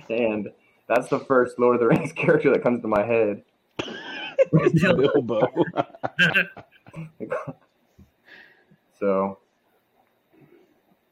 [0.09, 0.49] and
[0.87, 3.43] that's the first Lord of the Rings character that comes to my head.
[4.81, 5.47] Bilbo.
[8.99, 9.39] So,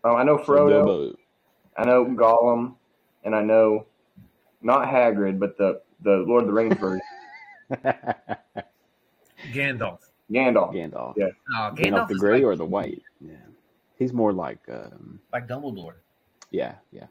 [0.05, 1.13] um, I know Frodo,
[1.77, 2.75] I know Gollum,
[3.23, 3.87] and I know
[4.61, 7.01] not Hagrid, but the the Lord of the Rings version,
[9.51, 9.99] Gandalf.
[10.31, 10.73] Gandalf.
[10.73, 11.13] Gandalf.
[11.17, 11.27] Yeah.
[11.49, 13.01] No, Gandalf Gandalf the gray like, or the white?
[13.21, 13.33] Yeah.
[13.97, 15.95] He's more like um like Dumbledore.
[16.51, 17.07] yeah, yeah.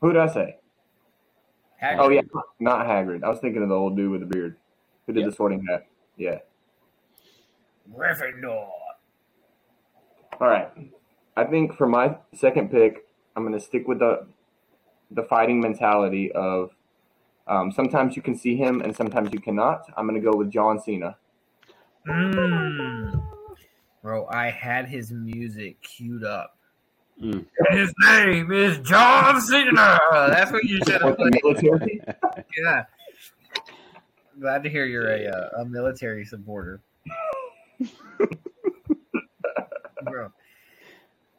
[0.00, 0.56] Who did I say?
[1.82, 1.96] Hagrid.
[1.98, 2.20] Oh yeah,
[2.60, 3.24] not Hagrid.
[3.24, 4.56] I was thinking of the old dude with the beard
[5.06, 5.26] who did Yeah.
[5.28, 5.86] the sorting hat.
[6.16, 6.38] Yeah.
[7.94, 8.68] Gryffindor.
[10.40, 10.70] All right.
[11.36, 14.26] I think for my second pick, I'm going to stick with the
[15.10, 16.70] the fighting mentality of
[17.46, 19.84] um, sometimes you can see him and sometimes you cannot.
[19.96, 21.16] I'm going to go with John Cena.
[22.08, 23.22] Mm.
[24.02, 26.56] Bro, I had his music queued up.
[27.22, 27.46] Mm.
[27.70, 29.98] His name is John Cena.
[30.12, 31.34] That's what you should have played.
[31.42, 32.00] military.
[32.58, 32.84] Yeah.
[34.40, 36.80] Glad to hear you're a uh, a military supporter.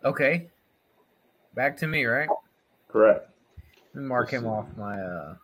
[0.05, 0.11] Bro.
[0.11, 0.47] Okay.
[1.55, 2.29] Back to me, right?
[2.89, 3.29] Correct.
[3.93, 4.49] Let me mark Yes, him sir.
[4.49, 5.35] off my uh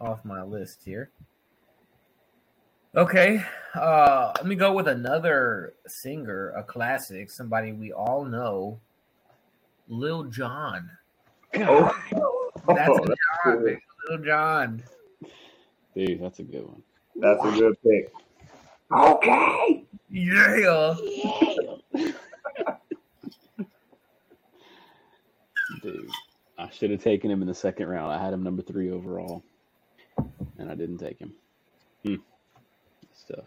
[0.00, 1.10] off my list here.
[2.96, 3.42] Okay.
[3.74, 8.80] Uh let me go with another singer, a classic, somebody we all know.
[9.88, 10.90] Lil Jon.
[11.56, 13.64] Oh, That's oh, a that's, John, good.
[13.64, 13.80] baby.
[14.10, 14.82] Lil Jon.
[15.94, 16.82] Dude, that's a good one.
[17.16, 18.12] that's a good pick.
[18.92, 19.84] Okay.
[20.10, 20.94] Yeah.
[25.82, 26.10] Dude.
[26.58, 28.12] I should have taken him in the second round.
[28.12, 29.42] I had him number three overall.
[30.58, 31.32] And I didn't take him.
[32.04, 32.16] Hmm.
[33.14, 33.46] Stuff.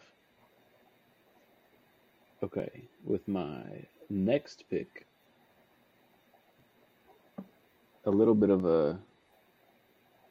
[2.44, 2.84] Okay.
[3.04, 3.63] With my
[4.10, 5.06] next pick.
[8.06, 8.98] A little bit of a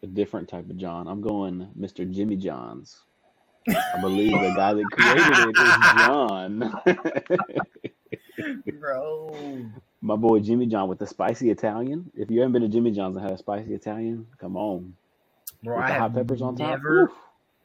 [0.03, 1.07] a different type of John.
[1.07, 2.11] I'm going Mr.
[2.11, 3.01] Jimmy John's.
[3.69, 5.79] I believe the guy that created it is
[8.67, 8.71] John.
[8.81, 9.71] Bro.
[10.03, 12.11] My boy Jimmy John with the spicy Italian.
[12.15, 14.95] If you haven't been to Jimmy John's and had a spicy Italian, come on.
[15.63, 16.71] Bro, with I the have hot peppers on top.
[16.71, 17.11] never Oof.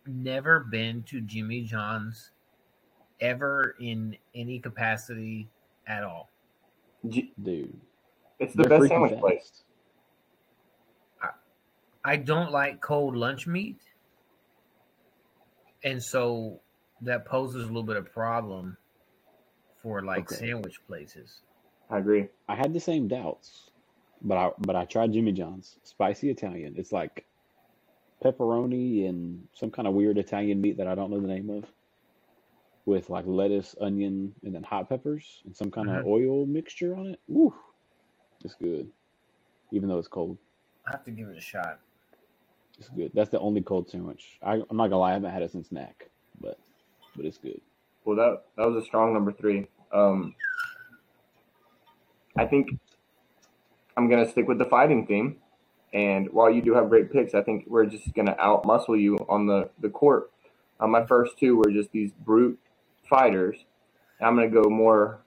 [0.06, 2.32] never been to Jimmy John's
[3.21, 5.48] ever in any capacity
[5.88, 6.30] at all.
[7.08, 7.80] G- Dude.
[8.39, 9.63] It's the best freaking sandwich place.
[11.21, 11.36] fast.
[12.04, 13.78] I don't like cold lunch meat.
[15.86, 16.60] And so
[17.02, 18.76] that poses a little bit of problem
[19.82, 20.48] for like Okay.
[20.48, 21.41] sandwich places.
[21.89, 22.28] I agree.
[22.48, 23.69] I had the same doubts,
[24.21, 26.76] but I but I tried Jimmy John's spicy Italian.
[26.78, 27.26] It's like
[28.24, 31.65] pepperoni and some kind of weird Italian meat that I don't know the name of,
[32.86, 37.08] with like lettuce, onion, and then hot peppers and some kind of oil mixture on
[37.08, 37.19] it.
[37.28, 37.54] Woo,
[38.43, 38.89] it's good,
[39.71, 40.38] even though it's cold.
[40.88, 41.80] I have to give it a shot.
[42.80, 43.12] It's good.
[43.13, 44.38] That's the only cold sandwich.
[44.43, 46.10] I, I'm not gonna lie, I haven't had it since Knack,
[46.41, 46.60] but
[47.15, 47.62] but it's good.
[48.06, 49.67] Well, that that was a strong number three.
[49.91, 50.36] Um,
[52.38, 52.69] I think
[53.98, 55.38] I'm gonna stick with the fighting theme,
[55.93, 59.17] and while you do have great picks, I think we're just gonna out muscle you
[59.30, 60.32] on the the court.
[60.80, 62.60] Uh, my first two were just these brute
[63.10, 63.58] fighters.
[64.21, 65.21] I'm gonna go more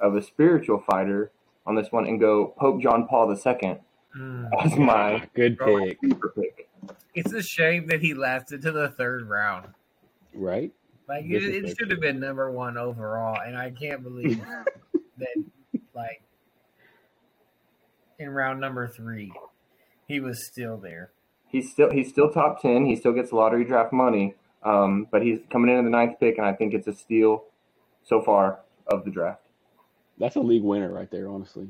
[0.00, 1.32] of a spiritual fighter
[1.66, 3.78] on this one and go Pope John Paul II
[4.16, 4.50] Mm.
[4.62, 6.68] as my good pick, pick.
[7.14, 9.68] It's a shame that he lasted to the third round.
[10.34, 10.70] right?
[11.08, 14.40] Like it, it should have been number one overall, and I can't believe
[15.18, 15.34] that
[15.94, 16.21] like
[18.22, 19.32] in round number three,
[20.06, 21.10] he was still there.
[21.48, 22.86] He's still he's still top ten.
[22.86, 26.38] He still gets lottery draft money, um, but he's coming in at the ninth pick,
[26.38, 27.44] and I think it's a steal
[28.04, 29.42] so far of the draft.
[30.18, 31.28] That's a league winner right there.
[31.28, 31.68] Honestly,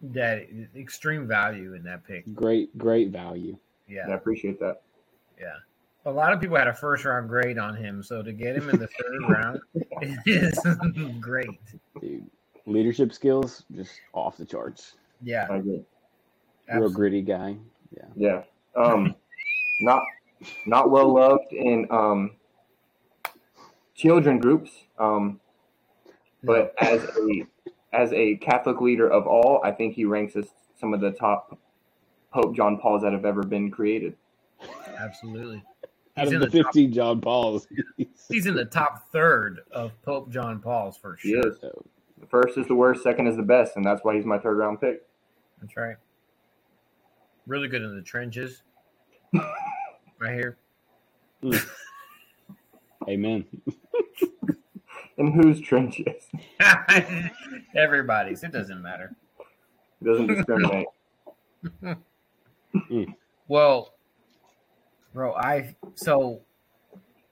[0.00, 2.24] That extreme value in that pick.
[2.34, 3.56] great great value.
[3.88, 4.80] And I appreciate that.
[5.38, 5.56] yeah.
[6.06, 8.68] A lot of people had a first round grade on him, so to get him
[8.70, 9.60] in the third round
[10.26, 10.58] is
[11.20, 11.48] great.
[12.00, 12.24] dude.
[12.66, 14.94] Leadership skills just off the charts.
[15.24, 15.82] Yeah, I agree.
[16.72, 17.56] Real gritty guy.
[17.96, 18.04] Yeah.
[18.14, 18.42] Yeah.
[18.80, 19.14] Um,
[19.80, 20.02] not
[20.66, 22.32] not well loved in um,
[23.94, 25.40] children groups, um,
[26.42, 27.44] but as a
[27.92, 30.46] as a Catholic leader of all, I think he ranks as
[30.78, 31.58] some of the top
[32.32, 34.16] Pope John Pauls that have ever been created.
[34.98, 35.62] absolutely.
[36.16, 37.66] Out He's of in the, the top- 15 John Pauls,
[38.28, 41.48] He's in the top third of Pope John Paul's for He sure.
[41.48, 41.58] is.
[41.60, 44.56] The first is the worst, second is the best, and that's why he's my third
[44.58, 45.02] round pick.
[45.64, 45.96] That's right.
[47.46, 48.62] Really good in the trenches.
[49.32, 50.58] right here.
[53.08, 53.46] Amen.
[55.16, 56.24] In whose trenches?
[57.76, 58.42] Everybody's.
[58.42, 59.14] It doesn't matter.
[60.00, 60.86] He doesn't discriminate.
[62.74, 63.14] Mm.
[63.46, 63.94] Well,
[65.12, 66.40] bro, I so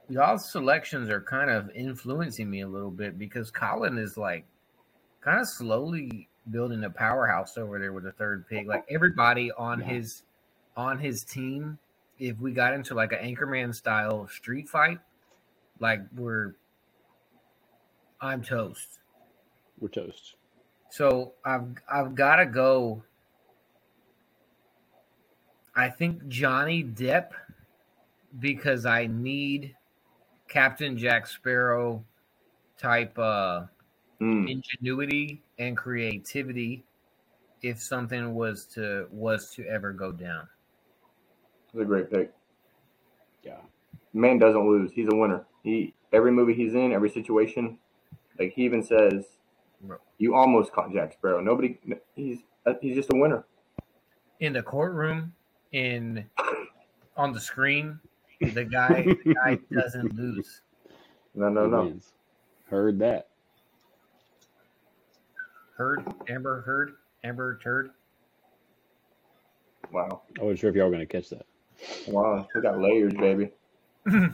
[0.08, 4.46] y'all's selections are kind of influencing me a little bit because Collin is like
[5.20, 8.66] kind of slowly building a powerhouse over there with a third pick.
[8.66, 9.86] Like everybody on Yeah.
[9.86, 10.22] his
[10.76, 11.78] on his team,
[12.18, 14.98] if we got into like an Anchorman style street fight,
[15.78, 16.54] like we're
[18.20, 18.98] I'm toast.
[19.80, 20.36] We're toast.
[20.90, 23.02] So I've I've got to go.
[25.74, 27.30] I think Johnny Depp
[28.40, 29.74] because I need
[30.48, 32.04] Captain Jack Sparrow
[32.78, 33.66] type uh
[34.20, 34.48] Mm.
[34.48, 36.84] ingenuity and creativity
[37.62, 40.48] if something was to was to ever go down.
[41.72, 42.32] It's a great pick.
[43.42, 43.58] Yeah.
[44.12, 44.92] Man doesn't lose.
[44.92, 45.44] He's a winner.
[45.62, 47.78] He every movie he's in, every situation.
[48.38, 49.24] Like he even says,
[50.18, 51.78] "You almost caught Jack Sparrow." Nobody.
[52.14, 53.44] He's uh, he's just a winner.
[54.40, 55.32] In the courtroom,
[55.72, 56.24] in
[57.16, 58.00] on the screen,
[58.40, 60.62] the guy the guy doesn't lose.
[61.34, 61.82] No, no, He no.
[61.84, 62.12] wins.
[62.68, 63.28] Heard that.
[65.82, 66.92] Heard Amber Heard
[67.24, 67.90] Amber Turd.
[69.90, 71.44] Wow, I wasn't sure if y'all were gonna catch that.
[72.06, 72.46] wow.
[72.54, 73.50] We got layers, baby.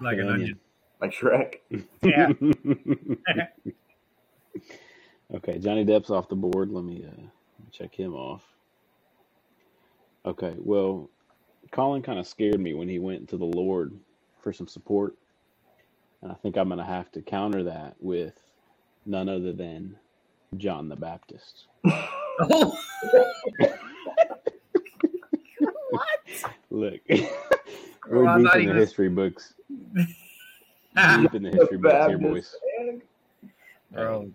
[0.00, 0.58] Like an onion.
[1.00, 1.60] Like Shrek.
[2.02, 2.32] Yeah.
[5.34, 6.72] okay, Johnny Depp's off the board.
[6.72, 7.26] Let me uh,
[7.70, 8.42] check him off.
[10.26, 11.08] Okay, well,
[11.70, 13.96] Collin kind of scared me when he went to the Lord
[14.42, 15.14] for some support,
[16.22, 18.34] and I think I'm gonna have to counter that with
[19.06, 19.96] none other than
[20.58, 21.66] John the Baptist.
[22.40, 22.78] Oh,
[26.70, 27.00] Look,
[28.08, 29.54] we're I'm deep in the even- history books.
[31.18, 32.54] Deep in the history books here, boys.
[33.90, 34.30] bro.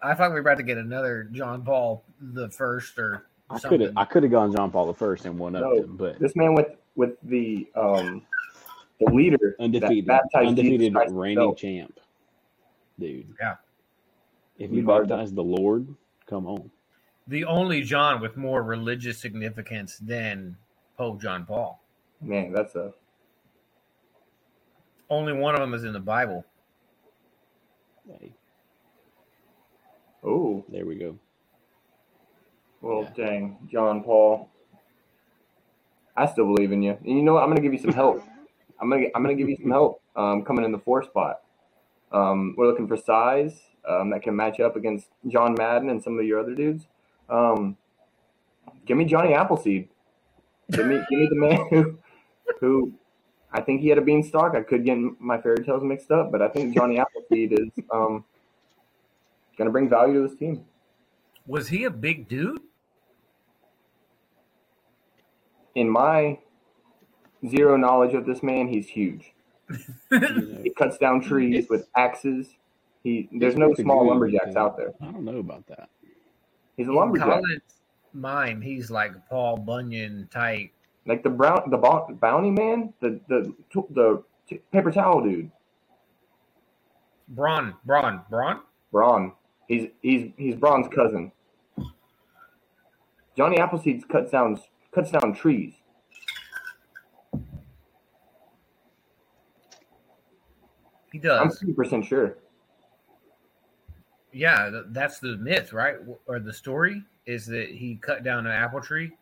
[0.00, 3.80] I thought we were about to get another John Paul the first or I could
[3.80, 6.20] have I could have gone John Paul the first and one up No, him, but
[6.20, 8.22] This man with with the um
[9.00, 11.56] the leader undefeated, that undefeated reigning himself.
[11.58, 11.98] champ,
[13.00, 13.26] dude.
[13.40, 13.56] Yeah.
[14.58, 15.88] If We you baptize the Lord,
[16.28, 16.70] come on.
[17.28, 20.56] the only John with more religious significance than
[20.96, 21.80] Pope John Paul.
[22.22, 22.92] Man, that's a
[25.10, 26.44] Only one of them is in the Bible.
[28.20, 28.34] Hey,
[30.24, 31.18] oh there we go.
[32.82, 33.10] well, Yeah.
[33.16, 34.48] dang, John Paul.
[36.16, 36.92] I still believe in you.
[36.92, 37.42] And you know what?
[37.44, 38.22] I'm gonna give you some help.
[38.80, 40.02] I'm gonna I'm gonna give you some help.
[40.16, 41.40] Um, coming in the four spot.
[42.12, 46.18] Um, we're looking for size um, that can match up against John Madden and some
[46.18, 46.86] of your other dudes.
[47.28, 47.76] Um,
[48.86, 49.88] give me Johnny Appleseed.
[50.70, 51.98] Give me give me the man who
[52.60, 52.92] who
[53.52, 54.54] I think he had a beanstalk.
[54.54, 58.24] I could get my fairy tales mixed up, but I think Johnny Appleseed is um,
[59.56, 60.64] gonna bring value to this team.
[61.46, 62.60] Was he a big dude?
[65.74, 66.38] In my
[67.46, 69.32] zero knowledge of this man, he's huge.
[70.62, 72.48] He cuts down trees with axes.
[73.08, 74.92] He there's it's no small lumberjacks out there.
[75.00, 75.88] I don't know about that.
[76.76, 77.80] He's a In lumberjack, Collin's
[78.12, 80.70] mind, he's like Paul Bunyan type.
[81.06, 81.78] like the brown the
[82.20, 83.54] bounty man, the the
[83.94, 85.50] the t- paper towel dude,
[87.28, 88.60] Braun, Braun, Braun.
[88.92, 89.32] Braun.
[89.68, 91.32] He's he's he's Braun's cousin.
[93.38, 94.60] Johnny Appleseed cuts down
[94.94, 95.72] cuts down trees.
[101.10, 101.40] He does.
[101.40, 101.58] I'm does.
[101.58, 102.36] fifty percent sure.
[104.32, 105.96] Yeah, that's the myth, right?
[106.26, 109.12] Or the story is that he cut down an apple tree.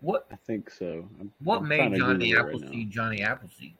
[0.00, 1.08] What I think so.
[1.20, 3.74] I'm, what I'm made Johnny Google it right Appleseed Johnny Appleseed?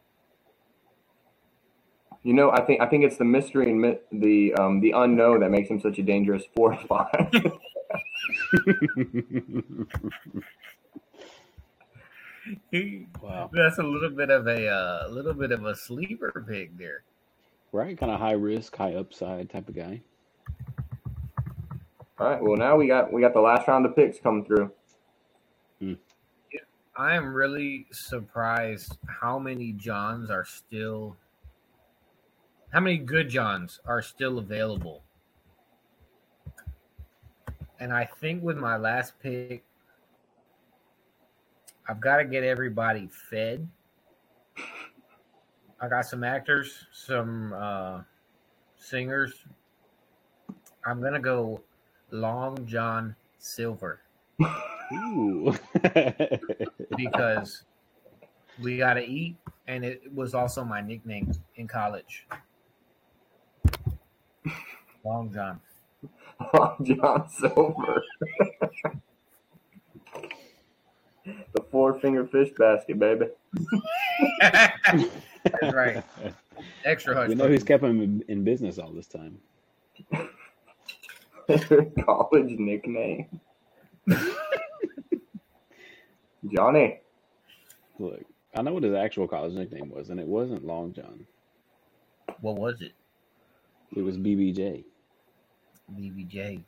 [2.24, 5.40] You know, I think I think it's the mystery and mi- the um, the unknown
[5.40, 7.32] that makes him such a dangerous four spot.
[7.32, 7.52] now.
[13.22, 13.50] wow.
[13.52, 17.04] That's a little bit of a uh, little bit of a sleeper pig there.
[17.72, 17.98] Right?
[17.98, 20.00] Kind of high risk, high upside type of guy.
[22.18, 22.42] All right.
[22.42, 24.72] Well, now we got we got the last round of picks coming through.
[25.80, 25.94] Hmm.
[26.96, 31.16] I am really surprised how many Johns are still
[32.72, 35.02] how many good Johns are still available.
[37.80, 39.64] And I think with my last pick,
[41.88, 43.68] I've got to get everybody fed.
[45.80, 48.00] I got some actors, some uh,
[48.76, 49.44] singers.
[50.84, 51.60] I'm gonna go
[52.10, 54.00] Long John Silver
[54.92, 55.54] Ooh.
[56.96, 57.64] because
[58.62, 62.26] we got to eat, and it was also my nickname in college.
[65.04, 65.60] Long John.
[66.54, 68.02] Long John Silver.
[71.54, 73.26] the four finger fish basket, baby.
[74.40, 76.02] That's right.
[76.84, 77.28] Extra hush.
[77.28, 79.38] we know who's kept him in- in business all this time.
[82.04, 83.40] College nickname.
[86.54, 87.00] Johnny.
[87.98, 88.22] Look,
[88.54, 91.26] I know what his actual college nickname was, and it wasn't Long John.
[92.40, 92.92] What was it?
[93.96, 94.84] It was BBJ.
[95.92, 96.62] BBJ.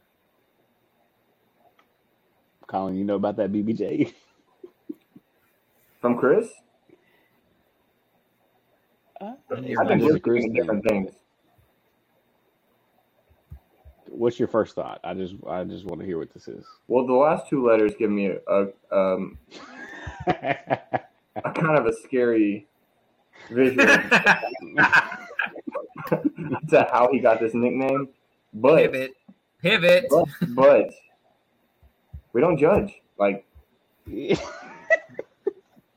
[2.67, 4.13] Colin, you know about that BBJ?
[6.01, 6.49] From Chris?
[9.21, 11.13] Uh, I it's think we're just a Chris different things.
[14.09, 15.01] What's your first thought?
[15.05, 16.65] I just, I just want to hear what this is.
[16.89, 19.39] Well, the last two letters give me a, a um
[20.27, 22.67] a kind of a scary
[23.51, 23.77] vision
[26.69, 28.09] to how he got this nickname.
[28.55, 29.13] But Pivot.
[29.63, 30.07] Pivot.
[30.11, 30.91] but, but
[32.33, 32.95] we don't judge.
[33.19, 33.45] Like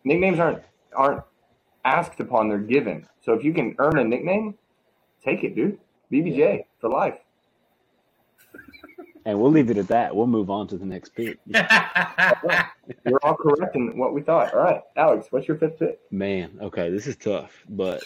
[0.04, 0.64] nicknames aren't
[0.96, 1.24] aren't
[1.86, 3.08] asked upon; they're given.
[3.22, 4.56] So if you can earn a nickname,
[5.24, 5.80] take it, dude.
[6.12, 7.20] BBJ for life.
[9.26, 10.16] and we'll leave it at that.
[10.16, 11.40] We'll move on to the next pick.
[11.48, 14.54] We're all correct in what we thought.
[14.54, 16.00] All right, Alex, what's your fifth pick?
[16.12, 18.04] Man, okay, this is tough, but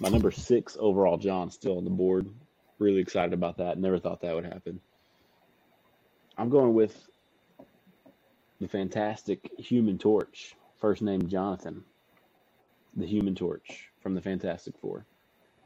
[0.00, 2.28] my number six overall, John, still on the board.
[2.78, 3.78] Really excited about that.
[3.78, 4.80] Never thought that would happen.
[6.38, 7.08] I'm going with
[8.60, 11.82] the fantastic Human Torch, first name Jonathan,
[12.96, 15.06] the Human Torch from the Fantastic Four.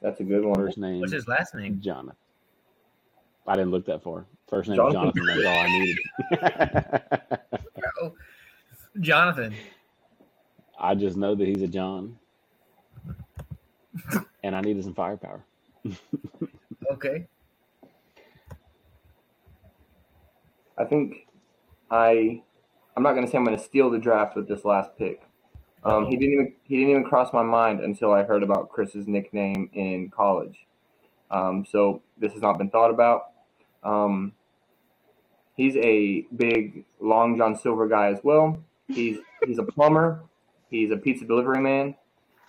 [0.02, 0.54] That's a good one.
[0.54, 1.80] First name What's his last name?
[1.80, 2.18] Jonathan.
[3.48, 4.26] I didn't look that far.
[4.46, 5.12] First name Jonathan.
[5.16, 5.26] Jonathan.
[5.26, 5.98] That's all I needed.
[9.00, 9.54] Jonathan.
[10.78, 12.18] I just know that he's a John,
[14.42, 15.42] and I needed some firepower.
[16.88, 17.26] Okay.
[20.78, 21.26] I think
[21.90, 22.44] I
[22.96, 25.22] I'm not gonna say I'm gonna steal the draft with this last pick.
[25.84, 29.06] Um, he didn't even he didn't even cross my mind until I heard about Chris's
[29.06, 30.66] nickname in college.
[31.30, 33.32] Um, so this has not been thought about.
[33.84, 34.32] Um,
[35.56, 38.58] he's a big Long John Silver guy as well.
[38.88, 40.22] He's he's a plumber.
[40.70, 41.94] He's a pizza delivery man.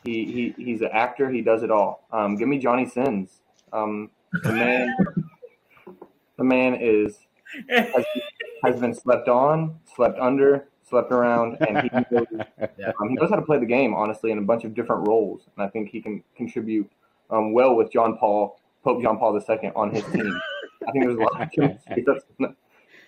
[0.03, 1.29] He, he he's an actor.
[1.29, 2.07] He does it all.
[2.11, 3.41] Um, give me Johnny Sins.
[3.73, 4.09] Um,
[4.43, 4.95] the man
[6.37, 7.17] the man is
[7.69, 8.05] has,
[8.63, 12.25] has been slept on, slept under, slept around, and he knows,
[12.77, 12.91] Yeah.
[13.01, 15.47] um, he knows how to play the game, honestly, in a bunch of different roles.
[15.55, 16.89] And I think he can contribute
[17.29, 20.39] um, well with John Paul, Pope John Paul II on his team.
[20.87, 22.55] I think there's a lot of chemistry that's gonna,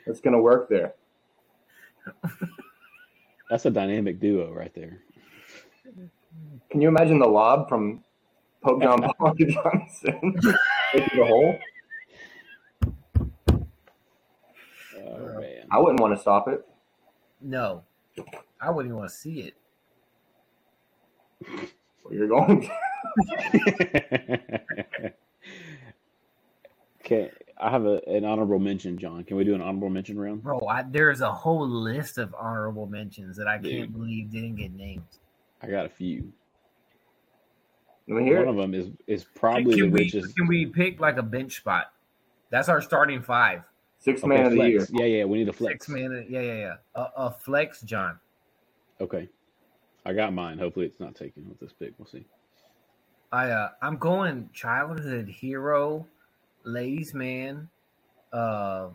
[0.05, 0.93] that's going to work there.
[3.49, 4.99] That's a dynamic duo right there.
[6.69, 8.03] Can you imagine the lob from
[8.61, 10.19] Pope John Paul to Johnson
[10.93, 11.55] into the hole?
[15.01, 15.58] Oh man.
[15.71, 16.65] I wouldn't want to stop it.
[17.41, 17.83] No.
[18.59, 19.55] I wouldn't even want to see it.
[22.03, 22.69] Well, you're going
[27.01, 29.23] okay, I have a, an honorable mention, John.
[29.23, 30.43] Can we do an honorable mention round?
[30.43, 34.73] Bro, I, there's a whole list of honorable mentions that I can't believe didn't get
[34.73, 35.03] named.
[35.61, 36.31] I got a few.
[38.07, 38.51] Let me hear One it.
[38.51, 40.35] of them is is Can, probably the can we, richest.
[40.35, 41.93] can we pick like a bench spot?
[42.49, 43.61] That's our starting five.
[43.99, 44.87] Six Okay, man of the year.
[44.91, 45.85] Yeah, yeah, we need a flex.
[45.85, 46.25] Six man.
[46.29, 46.75] Yeah, yeah, yeah.
[46.95, 48.17] A, a flex, John.
[49.01, 49.27] Okay,
[50.05, 50.57] I got mine.
[50.57, 51.93] Hopefully, it's not taken with this pick.
[51.97, 52.25] We'll see.
[53.31, 56.07] I uh, I'm going childhood hero,
[56.63, 57.69] ladies man,
[58.31, 58.87] uh,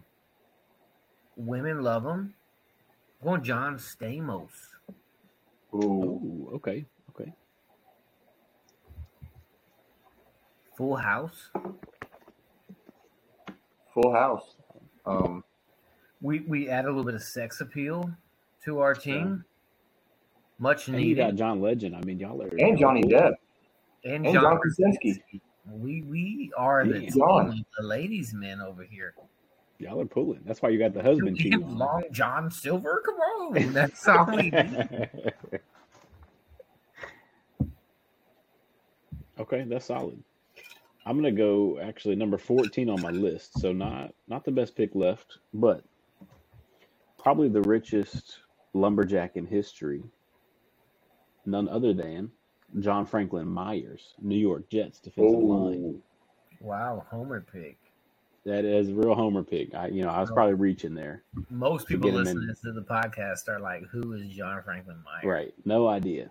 [1.37, 2.35] women love him.
[3.21, 4.51] I'm going John Stamos.
[5.75, 6.49] Ooh.
[6.51, 7.31] Oh, okay, okay.
[10.77, 11.51] Full House.
[13.93, 14.57] Full house.
[15.07, 15.45] Um,
[16.21, 18.11] We we add a little bit of sex appeal
[18.65, 19.45] to our team.
[20.59, 21.35] Much And you got.
[21.35, 21.97] John Legend.
[21.97, 23.35] I mean, y'all are and Johnny Depp.
[24.05, 25.23] And, and John, John Krasinski.
[25.71, 27.65] We we are the team, John.
[27.79, 29.15] the ladies men over here.
[29.79, 30.41] Y'all are pulling.
[30.45, 31.59] That's why you got the husband we cheat.
[31.67, 33.03] Long John Silver.
[33.05, 34.55] Come on, that's all we need.
[39.41, 40.23] okay, that's solid.
[41.07, 43.61] I'm gonna go actually number 14 on my list.
[43.61, 45.85] So not not the best pick left, but
[47.19, 48.39] probably the richest
[48.73, 50.03] lumberjack in history.
[51.47, 52.31] None other than
[52.81, 55.85] John Franklin Myers, New York Jets defensive line.
[55.85, 56.03] Oh,
[56.61, 57.77] Wow, Homer pick.
[58.47, 59.75] That is a real homer pick.
[59.75, 61.23] I you know I was probably reaching there.
[61.51, 62.47] Most people get him in.
[62.47, 66.31] listening to the podcast are like, "Who is John Franklin Meyer?" Right, no idea.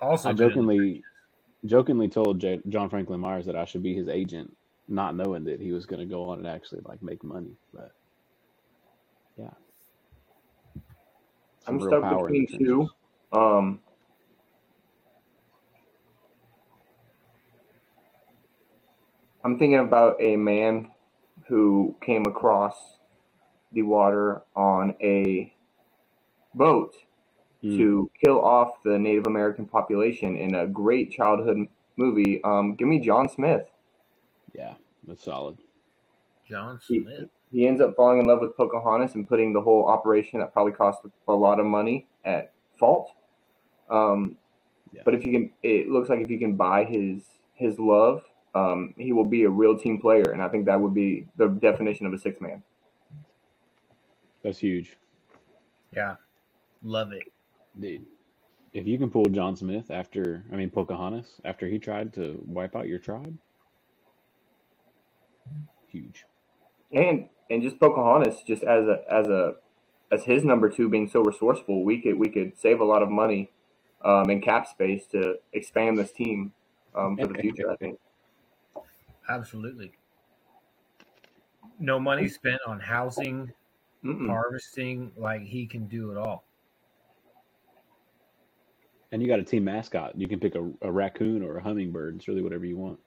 [0.00, 1.04] Also, I good in jokingly
[1.66, 4.56] jokingly told J- John Franklin Myers that I should be his agent,
[4.88, 7.56] not knowing that he was going to go on and actually like make money.
[7.74, 7.92] But
[9.38, 9.50] yeah,
[11.66, 12.90] Some I'm stuck between two.
[13.32, 13.80] Um,
[19.44, 20.90] I'm thinking about a man
[21.48, 22.76] who came across
[23.72, 25.52] the water on a
[26.54, 26.94] boat
[27.64, 27.76] Mm.
[27.78, 32.42] to kill off the Native American population in a great childhood movie.
[32.44, 33.66] Um, give me John Smith.
[34.54, 34.74] Yeah,
[35.06, 35.56] that's solid.
[36.48, 37.28] John He, Smith.
[37.50, 40.72] he ends up falling in love with Pocahontas and putting the whole operation that probably
[40.72, 43.12] cost a lot of money at fault.
[43.90, 44.36] Um,
[44.92, 45.02] Yeah.
[45.04, 48.22] But if you can, it looks like if you can buy his his love,
[48.54, 51.48] um, he will be a real team player, and I think that would be the
[51.48, 52.62] definition of a six man.
[54.42, 54.96] That's huge,
[55.92, 56.16] Yeah.
[56.82, 57.24] Love it.
[57.80, 58.06] Dude.
[58.72, 62.76] If you can pull John Smith after, I mean Pocahontas, after he tried to wipe
[62.76, 63.36] out your tribe,
[65.88, 66.24] huge.
[66.92, 69.54] And and just Pocahontas, just as a as a
[70.12, 73.10] as his number two being so resourceful, we could we could save a lot of
[73.10, 73.50] money
[74.04, 76.52] um, and cap space to expand this team
[76.94, 77.70] um, for the future.
[77.70, 77.98] I think.
[79.28, 79.92] Absolutely.
[81.78, 83.52] No money spent on housing,
[84.04, 84.28] Mm-mm.
[84.28, 85.12] harvesting.
[85.16, 86.44] Like he can do it all.
[89.12, 90.18] And you got a team mascot.
[90.18, 92.16] You can pick a, a raccoon or a hummingbird.
[92.16, 92.98] It's really whatever you want.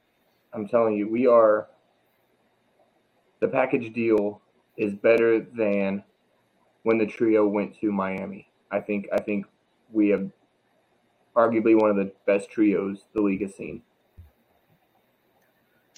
[0.54, 1.68] I'm telling you, we are.
[3.41, 4.41] The package deal
[4.78, 6.04] is better than
[6.84, 8.47] when the trio went to Miami.
[8.72, 9.45] I think I think
[9.91, 10.30] we have
[11.36, 13.82] arguably one of the best trios the league has seen.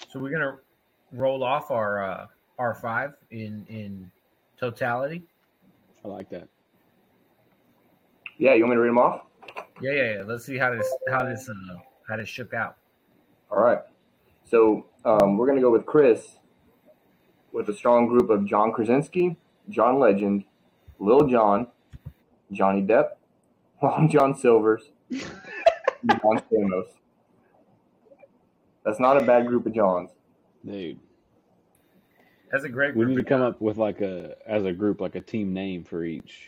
[0.09, 0.57] So we're gonna
[1.11, 2.27] roll off our uh,
[2.59, 4.11] R five in in
[4.59, 5.23] totality.
[6.03, 6.47] I like that.
[8.37, 9.21] Yeah, you want me to read them off?
[9.81, 10.23] Yeah, yeah, yeah.
[10.25, 11.75] Let's see how this how this uh,
[12.07, 12.77] how this shook out.
[13.49, 13.79] All right.
[14.45, 16.37] So um, we're gonna go with Chris
[17.51, 19.35] with a strong group of John Krasinski,
[19.69, 20.45] John Legend,
[20.99, 21.67] Lil Jon,
[22.51, 23.09] Johnny Depp,
[23.83, 25.29] Long John Silvers, John
[26.51, 26.87] Stamos.
[28.85, 30.09] That's not a bad group of Johns.
[30.65, 30.99] Dude,
[32.51, 33.17] That's a great we group.
[33.17, 36.03] need to come up with like a, as a group, like a team name for
[36.03, 36.47] each,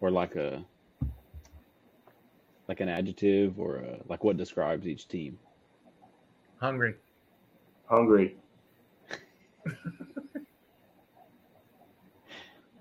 [0.00, 0.64] or like a,
[2.68, 5.38] like an adjective or a, like what describes each team.
[6.58, 6.94] hungry.
[7.86, 8.36] Hungry.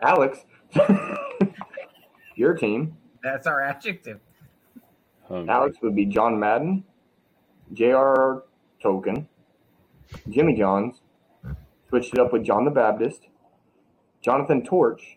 [0.02, 0.40] Alex,
[2.36, 2.96] your team.
[3.24, 4.20] That's our adjective.
[5.28, 5.50] Hungry.
[5.50, 6.84] Alex would be John Madden,
[7.74, 8.44] J.R.
[8.84, 9.26] Tolkien,
[10.30, 11.02] Jimmy Johns,
[11.90, 13.28] switched it up with John the Baptist,
[14.22, 15.17] Jonathan Torch,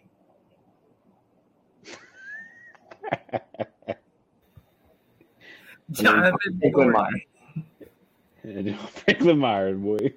[5.93, 7.11] Jonathan Franklin Ford.
[8.45, 8.76] Myers.
[9.05, 10.12] Franklin Myers, boy.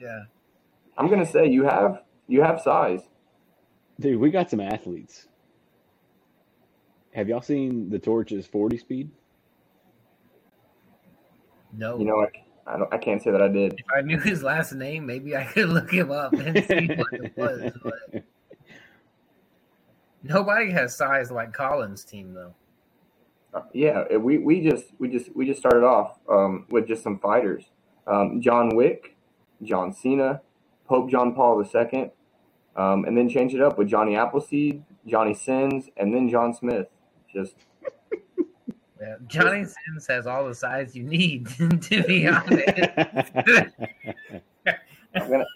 [0.00, 0.24] Yeah.
[0.98, 3.02] I'm gonna say you have you have size.
[4.00, 5.28] Dude, we got some athletes.
[7.14, 9.10] Have y'all seen the torches 40 speed?
[11.72, 11.98] No.
[11.98, 13.74] You know, I, I don't I can't say that I did.
[13.74, 17.12] if I knew his last name, maybe I could look him up and see what
[17.12, 17.72] it was.
[17.82, 18.24] But
[20.22, 22.54] nobody has size like Collins' team, though.
[23.74, 27.64] Yeah, we, we just we just we just started off um, with just some fighters.
[28.06, 29.16] Um, John Wick,
[29.62, 30.40] John Cena,
[30.86, 32.10] Pope John Paul II,
[32.76, 36.88] um, and then change it up with Johnny Appleseed, Johnny Sins, and then John Smith.
[37.32, 37.54] Just
[39.00, 39.16] Yeah.
[39.26, 41.48] Johnny Sins has all the size you need,
[41.82, 43.72] to be honest.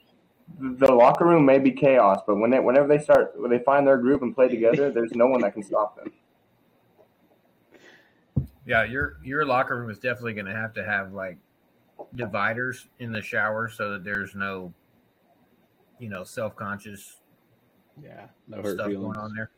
[0.59, 3.87] The locker room may be chaos, but when they whenever they start when they find
[3.87, 6.13] their group and play together, there's no one that can stop them.
[8.67, 11.39] Yeah, your your locker room is definitely going to have to have like
[12.15, 14.73] dividers in the shower so that there's no,
[15.99, 17.17] you know, self conscious
[18.03, 18.97] yeah, no stuff feelings.
[18.97, 19.51] going on there.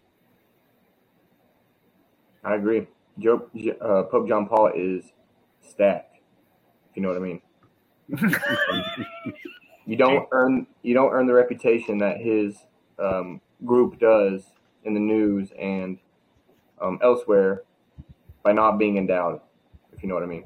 [2.45, 2.87] I agree.
[3.19, 3.49] Joe,
[3.81, 5.13] uh, Pope John Paul is
[5.61, 6.19] stacked.
[6.91, 7.43] If you know what I mean.
[9.89, 12.59] You don't earn you don't earn the reputation that his
[12.99, 14.43] um, group does
[14.85, 15.99] in the news and
[16.79, 17.63] um, elsewhere
[18.43, 19.41] by not being endowed.
[19.93, 20.45] If you know what I mean.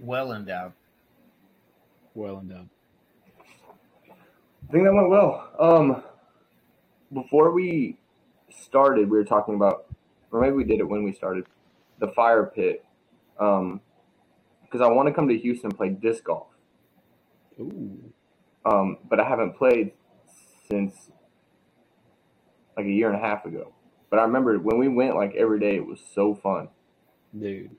[0.00, 0.72] Well endowed.
[2.14, 2.70] Well and done.
[4.08, 5.50] I think that went well.
[5.58, 6.02] Um,
[7.12, 7.98] before we
[8.50, 9.86] started, we were talking about,
[10.30, 11.46] or maybe we did it when we started,
[12.00, 12.84] the fire pit.
[13.38, 13.80] Um,
[14.64, 16.46] because I want to come to Houston and play disc golf.
[17.60, 18.12] Ooh.
[18.64, 19.92] Um, but I haven't played
[20.70, 21.10] since
[22.76, 23.72] like a year and a half ago.
[24.10, 26.68] But I remember when we went like every day, it was so fun.
[27.38, 27.70] Dude.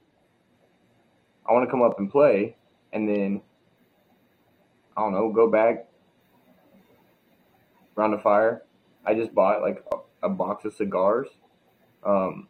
[1.48, 2.56] I want to come up and play,
[2.94, 3.41] and then
[4.96, 5.88] I don't know, go back
[7.98, 8.64] around the fire.
[9.06, 11.28] I just bought like a, a box of cigars,
[12.06, 12.48] um,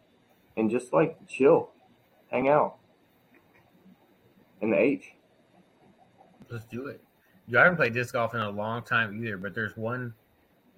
[0.55, 1.71] and just like chill,
[2.31, 2.77] hang out.
[4.61, 5.13] in the H.
[6.49, 7.01] Let's do it.
[7.47, 10.13] Dude, I haven't played disc golf in a long time either, but there's one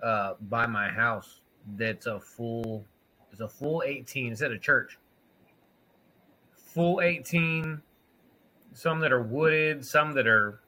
[0.01, 1.41] uh, by my house
[1.75, 2.85] that's a full.
[3.31, 4.31] It's a full 18.
[4.31, 4.97] It's at a church.
[6.53, 7.81] Full 18.
[8.73, 10.59] Some that are wooded, some that are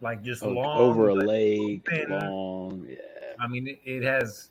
[0.00, 2.10] like just Oh, long over a lake, open.
[2.10, 2.86] long.
[2.88, 2.96] Yeah.
[3.40, 4.50] I mean, it, it has.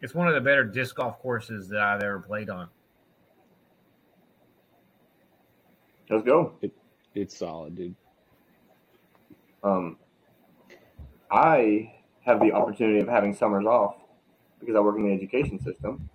[0.00, 2.68] It's one of the better disc golf courses that I've ever played on.
[6.10, 6.54] Let's go.
[7.14, 7.94] It's solid, dude.
[9.62, 9.96] Um,
[11.30, 11.92] I
[12.24, 13.96] have the opportunity of having summers off
[14.62, 16.08] because I work in the education system,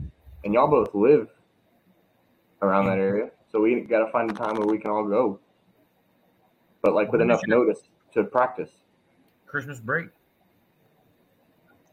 [0.44, 1.30] and y'all both live
[2.62, 5.40] around that area, so we got to find a time where we can all go.
[6.82, 7.80] But like with enough notice
[8.14, 8.72] to practice.
[9.46, 10.08] Christmas break.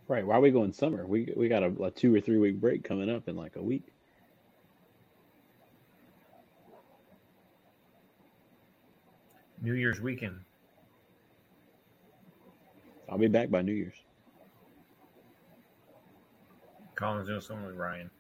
[0.07, 0.27] Right.
[0.27, 1.07] Why are we going summer?
[1.07, 3.63] We we got a, a two or three week break coming up in like a
[3.63, 3.87] week.
[9.63, 10.41] New Year's weekend.
[13.09, 14.04] I'll be back by New Year's.
[16.97, 18.11] Colin's doing something with Ryan.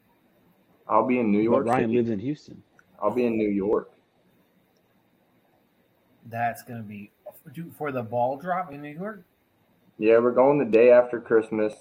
[0.89, 1.66] I'll be in New But York.
[1.66, 1.97] Ryan City.
[1.97, 2.62] lives in Houston.
[3.01, 3.91] I'll be in New York.
[6.27, 7.11] That's gonna be
[7.77, 9.22] for the ball drop in New York.
[9.99, 11.75] Yeah, we're going the day after Christmas,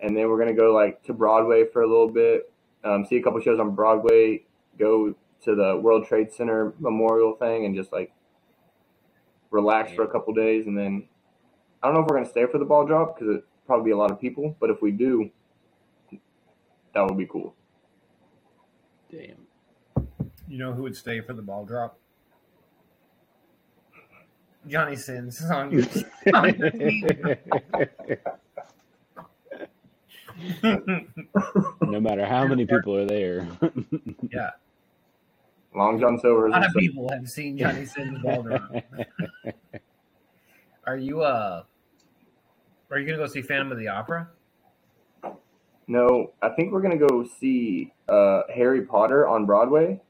[0.00, 2.50] and then we're gonna go like to Broadway for a little bit,
[2.84, 4.44] um, see a couple shows on Broadway,
[4.78, 8.12] go to the World Trade Center memorial thing, and just like
[9.50, 11.06] relax for a couple days, and then
[11.82, 13.90] I don't know if we're gonna stay for the ball drop because it probably be
[13.92, 15.30] a lot of people, but if we do,
[16.94, 17.54] that would be cool.
[19.10, 19.46] Damn.
[20.48, 21.98] You know who would stay for the ball drop?
[24.66, 25.84] Johnny Sins on your
[26.34, 27.06] on your team.
[31.82, 33.48] no matter how many people are there.
[34.32, 34.50] yeah,
[35.74, 38.70] Long John Silver a lot of is people have seen Johnny Sins ball drop.
[40.86, 41.62] Are you uh?
[42.90, 44.28] Are you gonna go see Phantom of the Opera?
[45.90, 46.32] No.
[46.40, 50.00] I think we're gonna go see uh, Harry Potter on Broadway.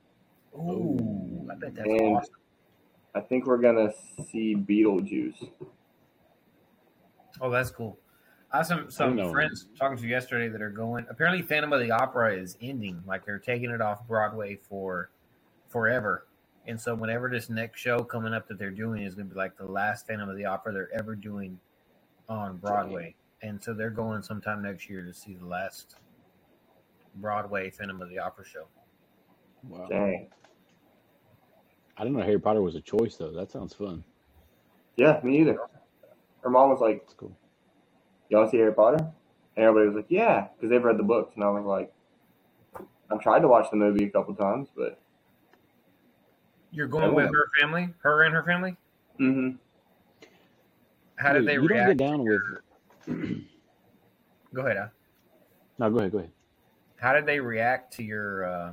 [0.54, 2.34] Ooh, I bet that's And- awesome.
[3.14, 3.92] I think we're gonna
[4.30, 5.50] see Beetlejuice.
[7.40, 7.98] Oh, that's cool.
[8.52, 9.30] I have some some know.
[9.30, 11.06] friends talking to yesterday that are going.
[11.08, 13.02] Apparently, Phantom of the Opera is ending.
[13.06, 15.10] Like they're taking it off Broadway for
[15.68, 16.26] forever.
[16.66, 19.38] And so, whenever this next show coming up that they're doing is going to be
[19.38, 21.58] like the last Phantom of the Opera they're ever doing
[22.28, 25.96] on Broadway, and so they're going sometime next year to see the last
[27.16, 28.66] Broadway Phantom of the Opera show.
[29.68, 29.86] wow.
[29.88, 30.28] Dang.
[31.96, 33.32] I didn't know Harry Potter was a choice though.
[33.32, 34.02] That sounds fun.
[34.96, 35.58] Yeah, me either.
[36.42, 37.36] Her mom was like, That's cool.
[38.30, 39.06] "Y'all see Harry Potter?"
[39.56, 41.34] And everybody was like, "Yeah," because they've read the books.
[41.34, 41.92] And I was like,
[43.10, 44.98] "I've tried to watch the movie a couple times, but
[46.70, 48.76] You're going with her family, her and her family.
[49.18, 49.56] mm-hmm.
[51.16, 51.88] How did Dude, they you react?
[51.88, 52.40] don't get down with
[54.54, 54.76] Go ahead.
[54.76, 54.90] Al.
[55.78, 56.30] No, go ahead, go ahead.
[56.96, 58.72] How did they react to your uh,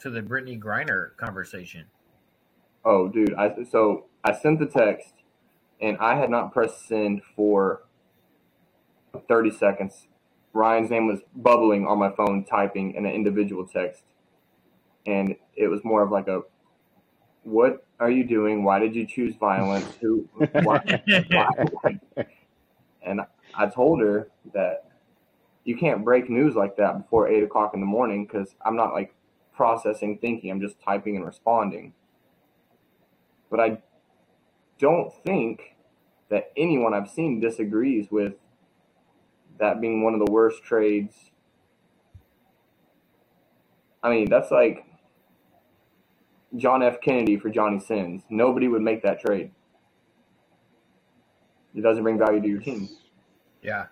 [0.00, 1.84] to the Brittney Griner conversation?
[2.84, 5.12] oh, dude, I so I sent the text,
[5.80, 7.82] and I had not pressed send for
[9.28, 10.08] thirty seconds.
[10.54, 14.02] Ryan's name was bubbling on my phone, typing in an individual text,
[15.06, 16.40] and it was more of like a,
[17.42, 18.64] "What are you doing?
[18.64, 19.94] Why did you choose violence?
[20.00, 20.26] Who?
[20.62, 22.00] Why?" why?
[23.08, 23.22] And
[23.54, 24.90] I told her that
[25.64, 28.92] you can't break news like that before eight o'clock in the morning because I'm not
[28.92, 29.14] like
[29.54, 30.50] processing, thinking.
[30.50, 31.94] I'm just typing and responding.
[33.50, 33.78] But I
[34.78, 35.76] don't think
[36.28, 38.34] that anyone I've seen disagrees with
[39.58, 41.14] that being one of the worst trades.
[44.02, 44.84] I mean, that's like
[46.56, 47.00] John F.
[47.00, 48.22] Kennedy for Johnny Sins.
[48.30, 49.50] Nobody would make that trade.
[51.74, 52.88] It doesn't bring value to your team.
[53.62, 53.86] Yeah,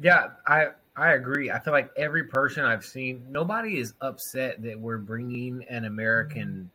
[0.00, 1.50] yeah, I I agree.
[1.50, 6.70] I feel like every person I've seen, nobody is upset that we're bringing an American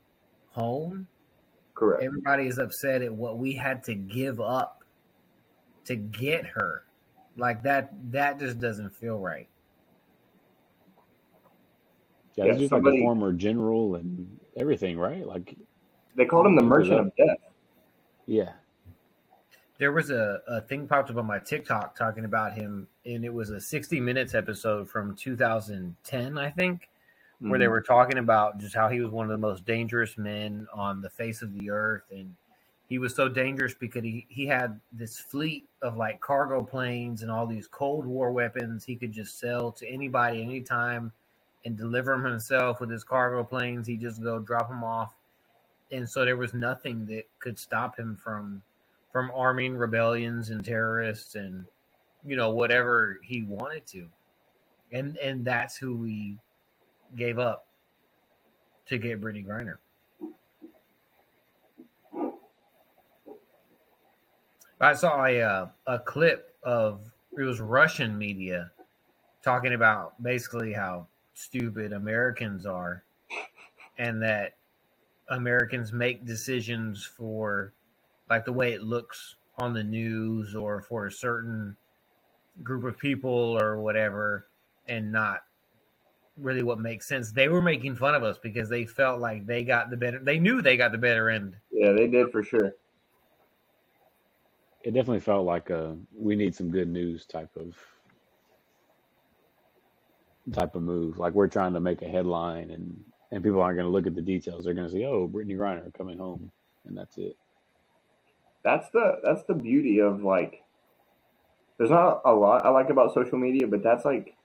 [0.50, 1.08] home.
[1.74, 2.04] Correct.
[2.04, 4.84] Everybody is upset at what we had to give up
[5.86, 6.84] to get her.
[7.38, 9.48] Like that, that just doesn't feel right.
[12.36, 15.26] Yeah, Yeah, this is like a former general and everything, right?
[15.26, 15.56] Like,
[16.16, 17.38] They called him the Merchant of Death.
[18.26, 18.52] yeah,
[19.82, 23.34] There was a, a thing popped up on my TikTok talking about him, and it
[23.34, 26.88] was a 60 Minutes episode from 2010, I think,
[27.40, 27.72] where they Mhm.
[27.72, 31.10] were talking about just how he was one of the most dangerous men on the
[31.10, 32.04] face of the earth.
[32.12, 32.36] And
[32.90, 37.32] he was so dangerous because he, he had this fleet of like cargo planes and
[37.32, 41.12] all these Cold War weapons he could just sell to anybody anytime
[41.66, 43.88] and deliver them himself with his cargo planes.
[43.88, 45.16] He just go drop them off
[45.92, 48.62] and so there was nothing that could stop him from
[49.12, 51.66] from arming rebellions and terrorists and
[52.26, 54.08] you know whatever he wanted to,
[54.92, 56.38] and and that's who we
[57.16, 57.68] gave up
[58.88, 59.78] to get Brittney Griner.
[64.80, 67.02] I saw a uh, a clip of
[67.38, 68.72] it was Russian media
[69.44, 73.04] talking about basically how stupid Americans are,
[73.98, 74.56] and that
[75.30, 77.74] Americans make decisions for
[78.32, 81.76] like the way it looks on the news or for a certain
[82.64, 84.48] group of people or whatever,
[84.88, 85.42] and not
[86.38, 87.34] really what makes sense.
[87.34, 90.20] They were making fun of us because they felt like they got the better.
[90.20, 91.58] They knew they got the better end.
[91.74, 92.74] Yeah, they did for sure.
[94.84, 97.76] It definitely felt like a we need some good news type of
[100.54, 101.20] type of move.
[101.20, 102.98] Like we're trying to make a headline and
[103.34, 104.64] and people aren't going to look at the details.
[104.64, 106.50] They're going to say, "Oh, Brittney Griner coming home,"
[106.88, 107.36] and that's it.
[108.64, 110.64] That's the that's the beauty of like.
[111.78, 114.36] There's not a lot I like about social media, but that's like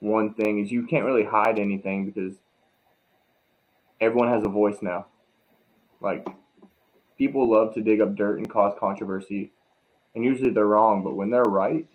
[0.00, 2.34] one thing is you can't really hide anything because
[4.00, 5.06] everyone has a voice now.
[6.00, 6.26] Like
[7.16, 9.52] people love to dig up dirt and cause controversy,
[10.14, 11.86] and usually they're wrong, but when they're right,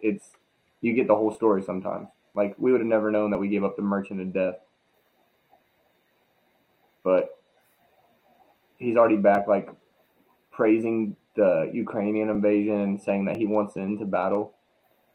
[0.00, 0.30] it's
[0.80, 2.08] you get the whole story sometimes.
[2.34, 4.56] Like we would have never known that we gave up the merchant of death.
[7.02, 7.38] But
[8.78, 9.70] he's already back like
[10.56, 14.54] praising the Ukrainian invasion and saying that he wants into battle.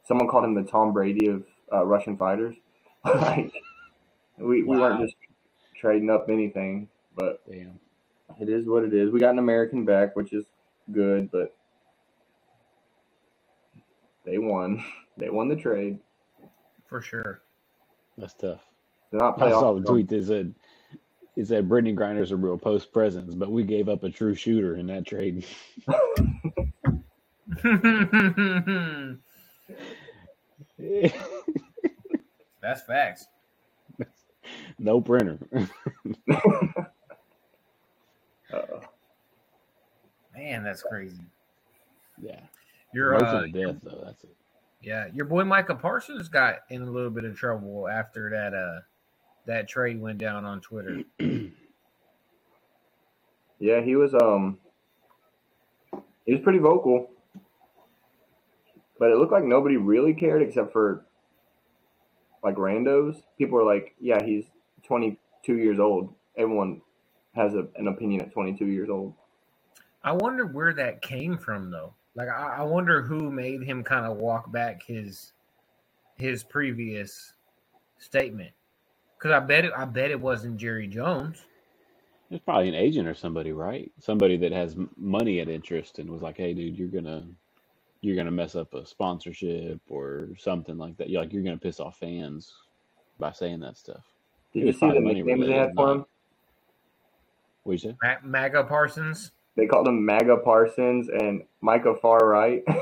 [0.03, 2.55] Someone called him the Tom Brady of uh, Russian fighters.
[3.05, 3.51] like
[4.37, 5.15] we, we weren't just
[5.75, 7.79] trading up anything, but Damn.
[8.39, 9.09] it is what it is.
[9.11, 10.45] We got an American back, which is
[10.91, 11.55] good, but
[14.23, 14.83] they won.
[15.17, 15.99] They won the trade.
[16.87, 17.41] For sure.
[18.17, 18.61] That's tough.
[19.11, 20.55] They're not I saw the tweet that said
[21.35, 24.75] it said Brittney Griner's a real post presence, but we gave up a true shooter
[24.75, 25.45] in that trade.
[32.61, 33.27] That's facts.
[34.79, 35.37] no printer.
[38.53, 38.81] Uh,
[40.35, 41.21] Man, that's crazy.
[42.21, 42.41] yeah.
[42.93, 44.01] Your uh, death though.
[44.03, 44.35] That's it.
[44.81, 48.81] yeah, your boy Micah Parsons got in a little bit of trouble after that uh
[49.45, 51.03] that trade went down on Twitter.
[53.59, 54.57] yeah, he was um
[56.25, 57.09] he was pretty vocal.
[58.99, 61.05] But it looked like nobody really cared except for
[62.43, 63.23] like randos.
[63.37, 64.45] People were like, "Yeah, he's
[64.83, 66.81] 22 years old." Everyone
[67.33, 69.13] has a, an opinion at 22 years old.
[70.03, 71.93] I wonder where that came from though.
[72.15, 75.33] Like I, I wonder who made him kind of walk back his
[76.17, 77.33] his previous
[77.97, 78.51] statement.
[79.21, 81.45] Cause I bet it I bet it wasn't Jerry Jones.
[82.31, 83.91] It's probably an agent or somebody, right?
[83.99, 87.27] Somebody that has money at interest and was like, "Hey, dude, you're gonna
[88.01, 91.09] you're gonna mess up a sponsorship or something like that.
[91.09, 92.51] You're like you're gonna piss off fans
[93.19, 94.03] by saying that stuff."
[94.53, 96.05] Did It you see the probably money nicknames they had for him?
[97.63, 99.33] What you Ma- MAGA Parsons.
[99.55, 102.63] They called him MAGA Parsons and Micah Far Right.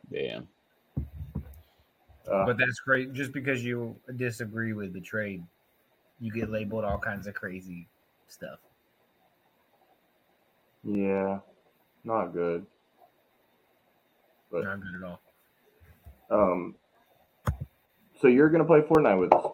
[0.10, 0.48] Damn.
[2.30, 3.12] Uh, But that's great.
[3.12, 5.44] Just because you disagree with the trade,
[6.20, 7.88] you get labeled all kinds of crazy
[8.28, 8.58] stuff.
[10.84, 11.40] yeah,
[12.04, 12.64] not good.
[14.50, 15.20] But- Not good at all.
[16.30, 16.74] Um,
[18.20, 19.52] so you're gonna play Fortnite with us?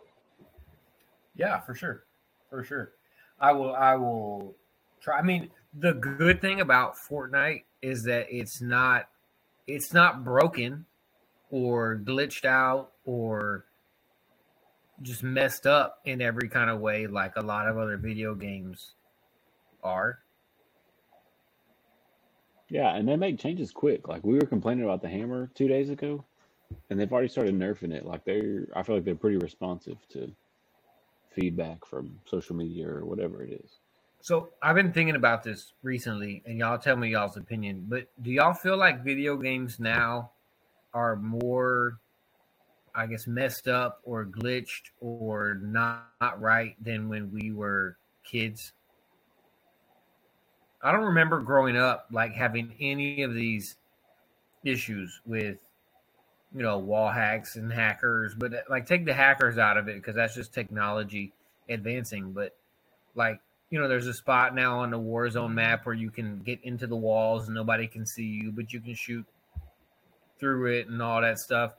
[1.35, 2.05] Yeah, for sure,
[2.51, 2.93] for sure.
[3.41, 3.75] I will.
[3.75, 4.55] I will
[5.01, 5.19] try.
[5.19, 9.09] I mean, the good thing about Fortnite is that it's not.
[9.67, 10.85] It's not broken,
[11.53, 13.67] or glitched out, or
[15.03, 18.93] just messed up in every kind of way, like a lot of other video games
[19.85, 20.19] are.
[22.69, 24.09] Yeah, and they make changes quick.
[24.09, 26.25] Like we were complaining about the hammer two days ago,
[26.89, 28.07] and they've already started nerfing it.
[28.07, 30.33] Like they're, I feel like they're pretty responsive to
[31.31, 33.79] feedback from social media or whatever it is.
[34.23, 37.87] So I've been thinking about this recently, and y'all tell me y'all's opinion.
[37.89, 40.31] But do y'all feel like video games now
[40.95, 41.99] are more,
[42.95, 48.73] I guess, messed up or glitched or not, not right than when we were kids?
[50.83, 53.77] I don't remember growing up like having any of these
[54.65, 55.59] issues with,
[56.55, 58.35] you know, wall hacks and hackers.
[58.35, 61.33] But like, take the hackers out of it because that's just technology
[61.69, 62.33] advancing.
[62.33, 62.57] But
[63.15, 63.41] like
[63.73, 66.87] you know, there's a spot now on the Warzone map where you can get into
[66.87, 69.25] the walls and nobody can see you, but you can shoot
[70.43, 71.75] through it and all that stuff.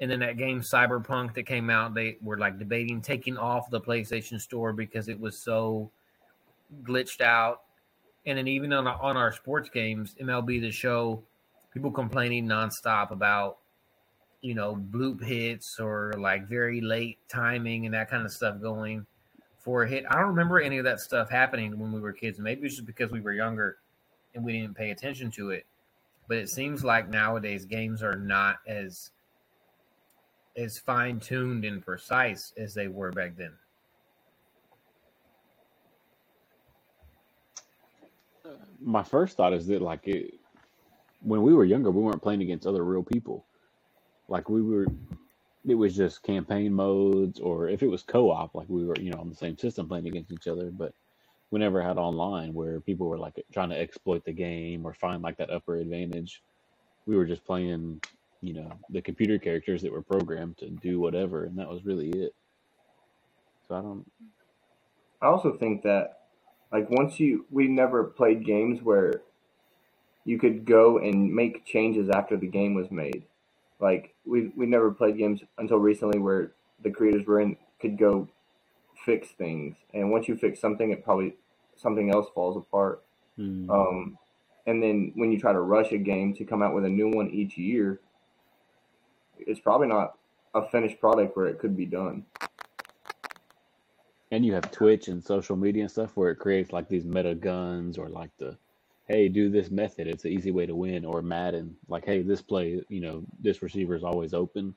[0.00, 3.80] And then that game Cyberpunk that came out, they were like debating taking off the
[3.80, 5.90] PlayStation Store because it was so
[6.84, 7.62] glitched out.
[8.24, 11.22] And then even on our, on our sports games, MLB the Show,
[11.72, 13.58] people complaining nonstop about
[14.40, 19.04] you know bloop hits or like very late timing and that kind of stuff going
[19.58, 20.04] for a hit.
[20.08, 22.38] I don't remember any of that stuff happening when we were kids.
[22.38, 23.78] Maybe it's just because we were younger
[24.34, 25.66] and we didn't pay attention to it.
[26.26, 29.10] But it seems like nowadays games are not as
[30.56, 33.52] as fine tuned and precise as they were back then.
[38.80, 40.34] My first thought is that like it,
[41.20, 43.44] when we were younger, we weren't playing against other real people.
[44.28, 44.86] Like we were,
[45.66, 49.18] it was just campaign modes, or if it was co-op, like we were, you know,
[49.18, 50.70] on the same system playing against each other.
[50.70, 50.92] But
[51.54, 55.22] we never had online where people were like trying to exploit the game or find
[55.22, 56.42] like that upper advantage.
[57.06, 58.00] We were just playing,
[58.42, 62.10] you know, the computer characters that were programmed to do whatever, and that was really
[62.10, 62.34] it.
[63.68, 64.04] So I don't.
[65.22, 66.22] I also think that
[66.72, 69.22] like once you we never played games where
[70.24, 73.26] you could go and make changes after the game was made.
[73.78, 76.50] Like we we never played games until recently where
[76.82, 78.28] the creators were in could go
[79.06, 81.36] fix things, and once you fix something, it probably
[81.76, 83.02] something else falls apart.
[83.36, 83.68] Hmm.
[83.70, 84.18] Um,
[84.66, 87.10] and then when you try to rush a game to come out with a new
[87.10, 88.00] one each year,
[89.38, 90.16] it's probably not
[90.54, 92.24] a finished product where it could be done.
[94.30, 97.34] And you have Twitch and social media and stuff where it creates like these meta
[97.34, 98.56] guns or like the,
[99.06, 100.08] hey, do this method.
[100.08, 101.04] It's an easy way to win.
[101.04, 104.74] Or Madden, like, hey, this play, you know, this receiver is always open.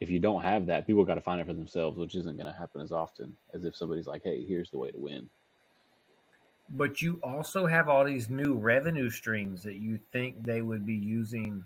[0.00, 2.52] If you don't have that, people got to find it for themselves, which isn't going
[2.52, 5.28] to happen as often as if somebody's like, hey, here's the way to win.
[6.70, 10.96] But you also have all these new revenue streams that you think they would be
[10.96, 11.64] using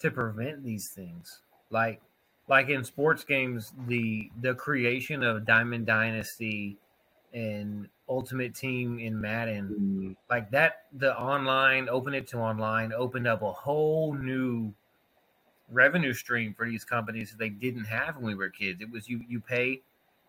[0.00, 1.40] to prevent these things.
[1.70, 2.00] Like
[2.48, 6.76] like in sports games, the the creation of Diamond Dynasty
[7.32, 10.16] and Ultimate Team in Madden, mm.
[10.28, 14.74] like that the online open it to online opened up a whole new
[15.70, 18.82] revenue stream for these companies that they didn't have when we were kids.
[18.82, 19.82] It was you you pay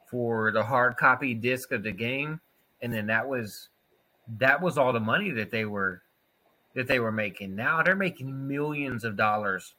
[0.06, 2.40] for the hard copy disc of the game
[2.84, 3.70] and then that was
[4.40, 6.02] that was all the money that they were
[6.76, 7.56] that they were making.
[7.56, 9.76] Now they're making millions of dollars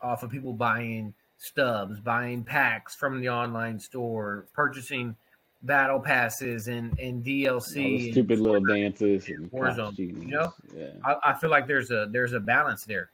[0.00, 5.14] off of people buying stubs, buying packs from the online store, purchasing
[5.62, 7.74] battle passes and and All DLC.
[7.74, 9.98] the and stupid little Fortnite, dances and Warzone.
[9.98, 10.88] You know, Yeah.
[11.04, 13.10] I, I feel like there's a there's a balance there.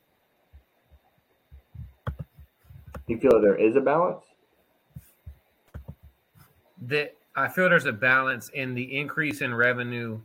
[3.09, 4.25] You feel there is a balance?
[6.83, 10.21] That I feel there's a balance in the increase in revenue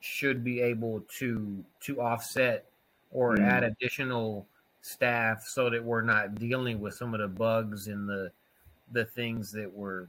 [0.00, 2.66] should be able to to offset
[3.10, 3.42] or Mm.
[3.42, 4.46] add additional
[4.80, 8.30] staff so that we're not dealing with some of the bugs and the
[8.92, 10.08] the things that we're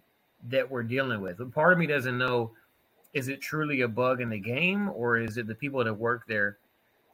[0.50, 1.38] that we're dealing with.
[1.38, 2.52] But part of me doesn't know
[3.14, 6.28] is it truly a bug in the game or is it the people that work
[6.28, 6.60] there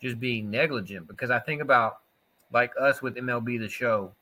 [0.01, 1.07] just being negligent?
[1.07, 2.01] Because I think about
[2.51, 4.13] like us with MLB the show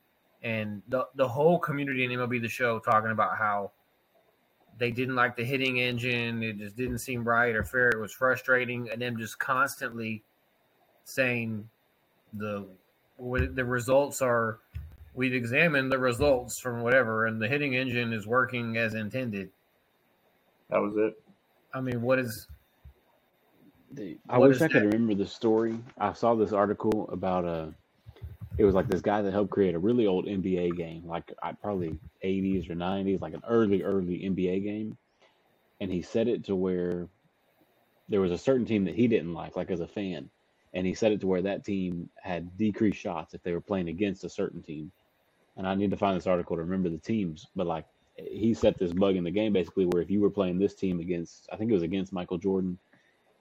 [0.44, 3.72] and the the whole community in MLB the show talking about how
[4.78, 8.12] they didn't like the hitting engine, it just didn't seem right or fair, it was
[8.12, 10.24] frustrating, and them just constantly
[11.06, 11.68] saying
[12.34, 12.68] the
[13.20, 14.60] the results are
[15.14, 19.50] we've examined the results from whatever and the hitting engine is working as intended.
[20.70, 21.22] That was it.
[21.74, 22.48] I mean, what is
[23.94, 24.88] Dude, I What wish is I could that?
[24.88, 25.80] remember the story.
[26.00, 27.68] I saw this article about uh
[28.64, 31.52] it was like this guy that helped create a really old NBA game, like I
[31.52, 34.98] probably 80s or 90s, like an early, early NBA game.
[35.82, 37.10] And he set it to where
[38.08, 40.30] there was a certain team that he didn't like, like as a fan.
[40.74, 43.90] And he set it to where that team had decreased shots if they were playing
[43.90, 44.94] against a certain team.
[45.58, 47.86] And I need to find this article to remember the teams, but like
[48.16, 51.02] he set this bug in the game basically where if you were playing this team
[51.02, 52.80] against, I think it was against Michael Jordan,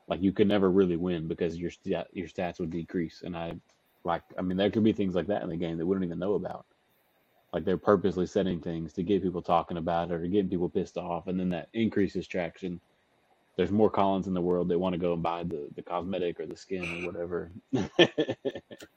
[0.08, 3.22] like you could never really win because your your stats would decrease.
[3.24, 3.54] And I
[4.04, 6.04] like, I mean, there could be things like that in the game that we don't
[6.04, 6.66] even know about.
[7.52, 10.96] Like they're purposely setting things to get people talking about it or getting people pissed
[10.96, 12.80] off, and then that increases traction.
[13.56, 16.40] There's more Collins in the world that want to go and buy the, the cosmetic
[16.40, 17.50] or the skin or whatever.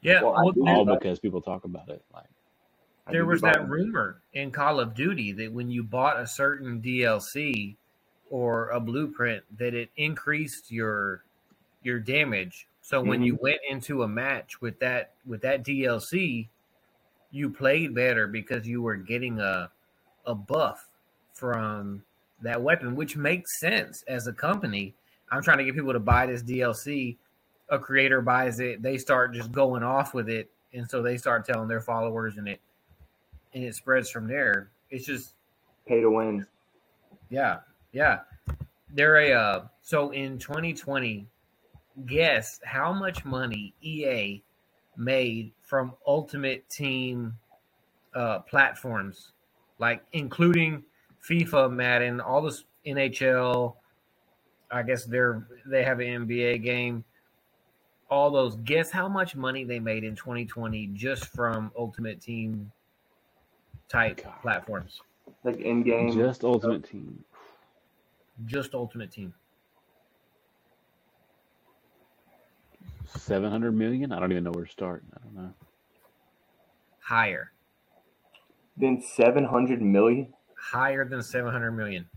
[0.01, 0.21] yeah?
[0.21, 2.01] Well, I well, do there- All uh, because people talk about it.
[2.13, 2.27] Like,
[3.11, 7.75] there was that rumor in Call of Duty that when you bought a certain DLC
[8.29, 11.23] or a blueprint, that it increased your
[11.83, 12.67] your damage.
[12.85, 16.49] So when you went into a match with that with that DLC,
[17.31, 19.71] you played better because you were getting a
[20.27, 20.87] a buff
[21.33, 22.03] from
[22.43, 24.93] that weapon, which makes sense as a company.
[25.31, 27.17] I'm trying to get people to buy this DLC.
[27.69, 31.43] A creator buys it, they start just going off with it, and so they start
[31.43, 32.61] telling their followers, and it
[33.55, 34.69] and it spreads from there.
[34.91, 35.33] It's just
[35.87, 36.45] Pay to win.
[37.31, 37.61] yeah,
[37.93, 38.19] yeah.
[38.91, 41.25] They're a uh, so in 2020,
[42.05, 44.41] guess how much money EA
[44.97, 47.37] made from Ultimate Team
[48.13, 49.31] uh, platforms,
[49.79, 50.83] like including
[51.27, 53.75] FIFA, Madden, all this NHL.
[54.71, 57.03] I guess they're they have an NBA game.
[58.09, 58.55] All those.
[58.57, 62.71] Guess how much money they made in 2020 just from Ultimate Team
[63.89, 64.33] type God.
[64.41, 65.01] platforms.
[65.43, 66.11] Like in game.
[66.11, 67.23] Just Ultimate Team.
[68.45, 69.33] Just Ultimate Team.
[73.07, 74.11] Seven hundred million.
[74.11, 75.03] I don't even know where to start.
[75.13, 75.53] I don't know.
[76.99, 77.51] Higher.
[78.77, 80.33] Than seven hundred million.
[80.57, 82.07] higher than 700 million.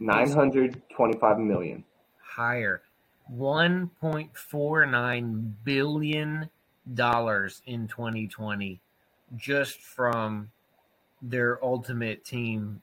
[0.00, 1.84] Nine hundred twenty-five million.
[2.20, 2.82] Higher.
[3.32, 6.50] 1.49 billion
[6.92, 8.78] dollars in 2020
[9.36, 10.50] just from
[11.22, 12.82] their ultimate team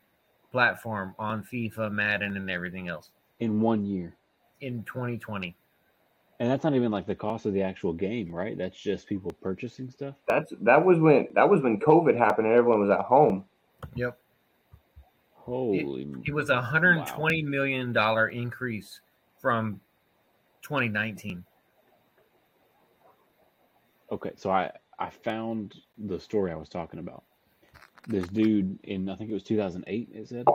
[0.52, 4.16] platform on FIFA, Madden and everything else In one year,
[4.62, 5.56] in 2020.
[6.40, 8.58] and that's not even like the cost of the actual game, right?
[8.58, 10.16] That's just people purchasing stuff.
[10.28, 13.46] That's that was when that was when COVID happened and everyone was at home.
[13.96, 14.18] Yep.
[15.34, 16.08] Holy.
[16.26, 19.02] It was a 120 million dollar increase
[19.40, 19.82] from
[20.62, 21.44] 2019.
[24.12, 27.24] Okay, so I I found the story I was talking about.
[28.08, 30.10] This dude in I think it was 2008.
[30.14, 30.46] It said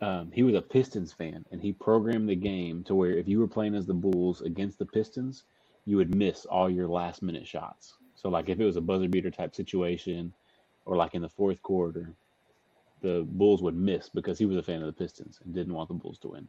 [0.00, 3.38] um, he was a Pistons fan, and he programmed the game to where if you
[3.38, 5.44] were playing as the Bulls against the Pistons,
[5.86, 7.94] you would miss all your last minute shots.
[8.14, 10.32] So like if it was a buzzer beater type situation,
[10.86, 12.12] or like in the fourth quarter,
[13.02, 15.88] the Bulls would miss because he was a fan of the Pistons and didn't want
[15.88, 16.48] the Bulls to win.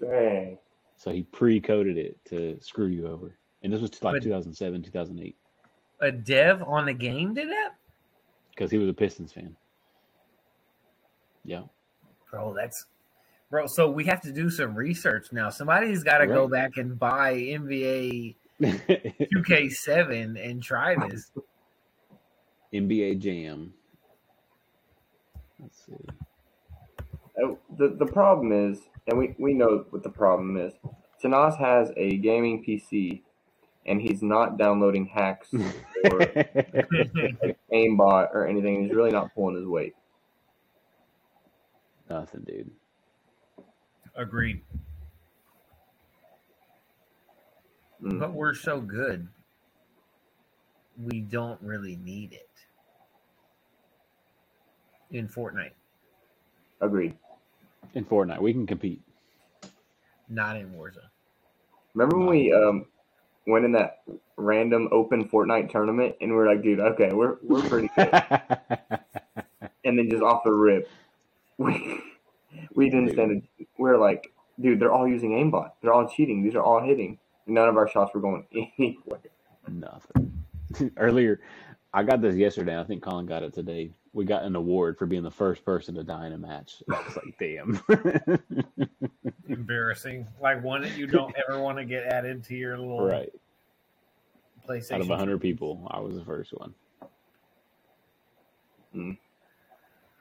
[0.00, 0.58] Dang.
[0.96, 3.34] So he pre-coded it to screw you over.
[3.62, 5.36] And this was like But- 2007, 2008,
[6.00, 7.74] A dev on the game did that?
[8.50, 9.56] because he was a Pistons fan.
[11.44, 11.62] Yeah.
[12.32, 12.86] Bro, that's
[13.50, 13.66] bro.
[13.66, 15.50] So we have to do some research now.
[15.50, 21.30] Somebody's got to go back and buy NBA 2K7 and try this.
[22.74, 23.74] NBA Jam.
[25.60, 25.92] Let's see.
[27.42, 30.72] Uh, The the problem is, and we, we know what the problem is.
[31.22, 33.20] Tanas has a gaming PC,
[33.84, 35.52] and he's not downloading hacks
[36.10, 36.20] or
[37.70, 38.84] aimbot or anything.
[38.84, 39.94] He's really not pulling his weight.
[42.12, 42.70] Nothing, dude.
[44.14, 44.60] Agreed.
[48.02, 48.20] Mm.
[48.20, 49.28] But we're so good,
[51.02, 52.50] we don't really need it
[55.10, 55.70] in Fortnite.
[56.82, 57.14] Agreed.
[57.94, 59.00] In Fortnite, we can compete.
[60.28, 61.08] Not in Warzone.
[61.94, 62.84] Remember when we um
[63.46, 64.02] went in that
[64.36, 68.12] random open Fortnite tournament, and we are like, dude, okay, we're we're pretty good.
[69.84, 70.88] and then just off the rip,
[71.58, 72.00] we
[72.74, 73.42] we didn't stand.
[73.60, 75.72] A, we're like, dude, they're all using aimbot.
[75.80, 76.42] They're all cheating.
[76.42, 77.18] These are all hitting.
[77.46, 78.46] None of our shots were going
[78.78, 79.20] anywhere.
[79.68, 80.44] Nothing.
[80.96, 81.40] Earlier,
[81.92, 82.78] I got this yesterday.
[82.78, 83.90] I think Collin got it today.
[84.14, 86.82] We got an award for being the first person to die in a match.
[86.90, 87.80] I was like, damn.
[89.48, 90.26] Embarrassing.
[90.40, 93.32] Like one that you don't ever want to get added to your little right.
[94.68, 94.92] PlayStation.
[94.92, 96.74] Out of 100 people, I was the first one.
[98.94, 99.16] Mm.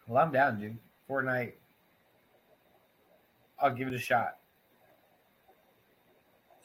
[0.07, 0.77] Well, I'm down, dude.
[1.15, 1.53] Fortnite.
[3.59, 4.37] I'll give it a shot.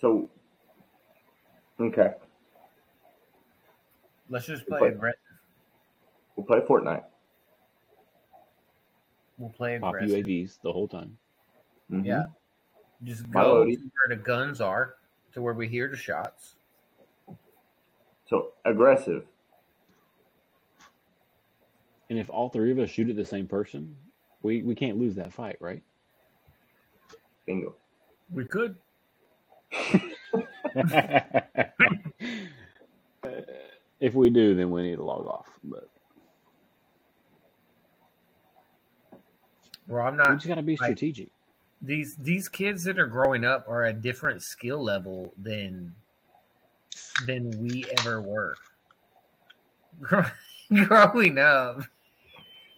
[0.01, 0.31] So,
[1.81, 2.15] okay,
[4.29, 5.21] Let's just play But- aggressive.
[6.35, 7.05] we'll play Fortnite.
[9.39, 10.27] We'll play Pop aggressive.
[10.27, 11.17] UAVs the whole time.
[11.91, 12.05] Mhm.
[12.05, 12.27] Yeah.
[13.05, 14.97] Just go to where the guns are,
[15.33, 16.57] to where we hear the shots.
[18.25, 19.29] So aggressive.
[22.11, 23.97] And if all three of us shoot at the same person,
[24.47, 25.83] we, we can't lose that fight, right?
[27.47, 27.75] Bingo.
[28.31, 28.77] We could.
[34.01, 35.49] if we do, then we need to log off.
[35.65, 35.89] But
[39.89, 40.29] Well, I'm not.
[40.29, 40.39] we not.
[40.39, 41.29] just got to be like- strategic.
[41.83, 45.95] These these kids that are growing up are a different skill level than
[47.27, 48.57] than we ever were.
[50.75, 51.83] Growing up,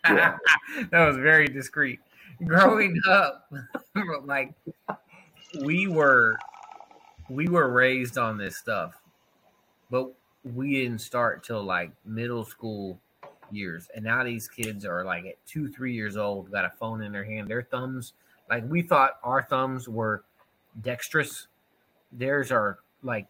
[0.04, 0.36] Yeah.
[0.90, 2.00] that was very discreet.
[2.44, 3.52] Growing up,
[4.24, 4.54] like
[5.62, 6.38] we were,
[7.28, 8.94] we were raised on this stuff,
[9.90, 10.12] but
[10.44, 12.98] we didn't start till like middle school
[13.50, 13.88] years.
[13.94, 17.12] And now these kids are like at two, three years old, got a phone in
[17.12, 17.48] their hand.
[17.48, 18.12] Their thumbs,
[18.48, 20.24] like we thought our thumbs were
[20.80, 21.48] dexterous.
[22.12, 23.26] Theirs are like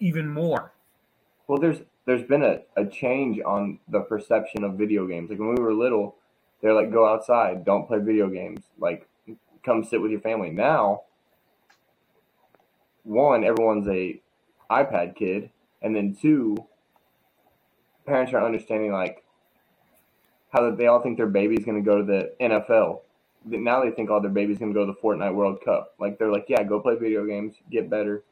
[0.00, 0.72] even more.
[1.46, 5.28] Well, there's there's been a, a change on the perception of video games.
[5.28, 6.16] Like when we were little,
[6.62, 8.60] they're like, go outside, don't play video games.
[8.78, 9.06] Like,
[9.62, 10.48] come sit with your family.
[10.48, 11.02] Now,
[13.02, 14.22] one, everyone's a
[14.70, 15.50] iPad kid,
[15.82, 16.56] and then two,
[18.06, 19.22] parents are understanding like
[20.48, 23.00] how that they all think their baby's going to go to the NFL.
[23.44, 25.92] Now they think all their baby's going to go to the Fortnite World Cup.
[26.00, 28.24] Like they're like, yeah, go play video games, get better.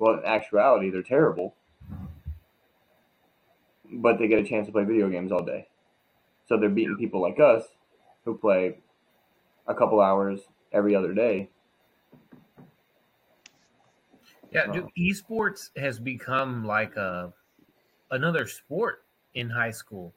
[0.00, 1.54] Well, in actuality, they're terrible,
[3.92, 5.66] but they get a chance to play video games all day.
[6.46, 7.64] So they're beating people like us
[8.24, 8.78] who play
[9.66, 10.40] a couple hours
[10.72, 11.48] every other day.
[14.52, 17.32] Yeah, dude, esports has become like a
[18.10, 20.12] another sport in high school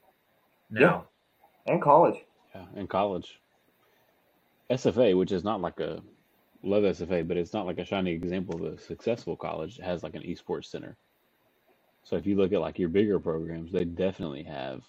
[0.70, 1.06] now.
[1.66, 2.16] And college.
[2.54, 3.40] Yeah, in college.
[4.70, 6.02] SFA, which is not like a
[6.62, 10.14] love SFA, but it's not like a shining example of a successful college, has like
[10.14, 10.96] an esports center.
[12.04, 14.82] So if you look at like your bigger programs, they definitely have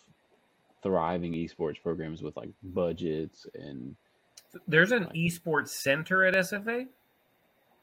[0.83, 3.95] thriving esports programs with like budgets and
[4.67, 6.87] There's an esports center at SFA.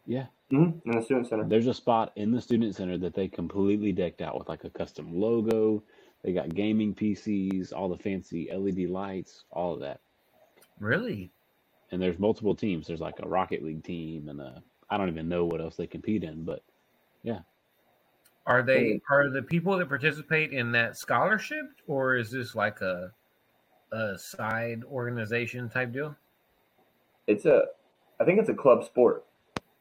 [0.07, 0.89] yeah, Mm-hmm.
[0.91, 1.45] In the student center.
[1.45, 4.71] there's a spot in the student center that they completely decked out with like a
[4.71, 5.83] custom logo.
[6.23, 10.01] They got gaming PCs, all the fancy LED lights, all of that.
[10.79, 11.31] Really?
[11.91, 12.87] and there's multiple teams.
[12.87, 15.87] There's like a Rocket League team, and a, I don't even know what else they
[15.87, 16.63] compete in, but
[18.47, 23.13] Are they are the people that participate in that scholarship, or is this like a
[23.93, 26.17] a side organization type deal?
[27.27, 27.65] It's a,
[28.19, 29.25] I think it's a club sport.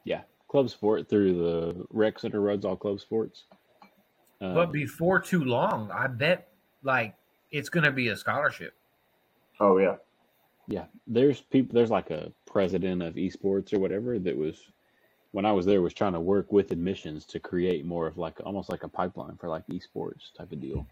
[0.04, 3.44] yeah, club sport through the rec center runs all club sports.
[4.40, 6.48] Um, But before too long, I bet
[6.84, 7.14] like
[7.50, 8.74] it's going to be a scholarship.
[9.58, 9.96] Oh yeah.
[10.68, 11.74] yeah, there's people.
[11.74, 14.70] There's like a president of esports or whatever that was
[15.32, 18.38] when I was there was trying to work with admissions to create more of like
[18.44, 20.86] almost like a pipeline for like esports type of deal.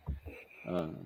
[0.67, 0.97] Um,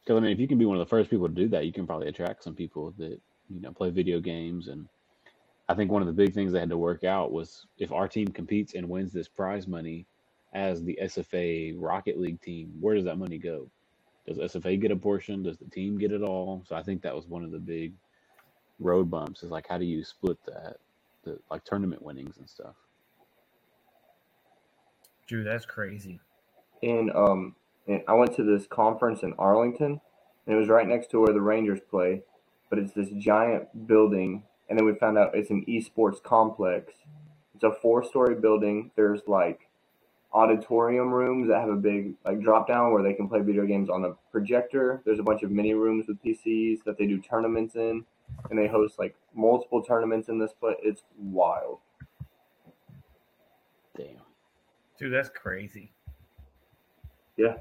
[0.00, 1.66] because I mean, if you can be one of the first people to do that,
[1.66, 3.20] you can probably attract some people that
[3.50, 4.68] you know play video games.
[4.68, 4.88] And
[5.68, 8.08] I think one of the big things they had to work out was if our
[8.08, 10.06] team competes and wins this prize money
[10.54, 13.68] as the SFA Rocket League team, where does that money go?
[14.26, 15.42] Does SFA get a portion?
[15.42, 16.64] Does the team get it all?
[16.66, 17.92] So I think that was one of the big
[18.80, 20.76] road bumps is like how do you split that
[21.24, 22.74] the like tournament winnings and stuff
[25.28, 26.20] Dude, that's crazy.
[26.82, 27.54] And um,
[27.86, 30.00] and I went to this conference in Arlington,
[30.46, 32.22] and it was right next to where the Rangers play.
[32.70, 36.94] But it's this giant building, and then we found out it's an esports complex.
[37.54, 38.90] It's a four-story building.
[38.96, 39.68] There's like
[40.32, 43.90] auditorium rooms that have a big like drop down where they can play video games
[43.90, 45.02] on a projector.
[45.04, 48.06] There's a bunch of mini rooms with PCs that they do tournaments in,
[48.50, 50.76] and they host like multiple tournaments in this place.
[50.82, 51.78] It's wild.
[53.96, 54.06] damn
[54.98, 55.92] Dude, that's crazy.
[57.36, 57.54] Yeah.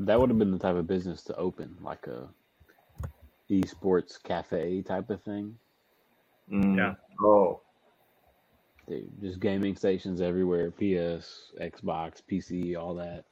[0.00, 2.28] That would have been the type of business to open like a
[3.50, 5.56] esports cafe type of thing
[6.50, 6.76] Mm.
[6.76, 6.94] Yeah.
[7.22, 7.60] Oh,
[8.86, 13.24] Dude, just gaming stations everywhere ps xbox pc all that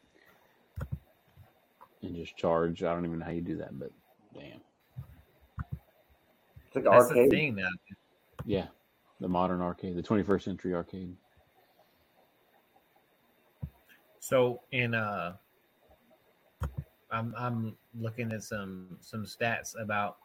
[2.00, 3.90] and just charge i don't even know how you do that but
[4.34, 4.60] damn
[6.74, 7.30] it's like That's the arcade.
[7.30, 7.68] thing now.
[8.44, 8.66] yeah
[9.20, 11.14] the modern arcade the 21st century arcade
[14.20, 15.34] So in uh
[17.10, 20.18] I'm I'm looking at some some stats about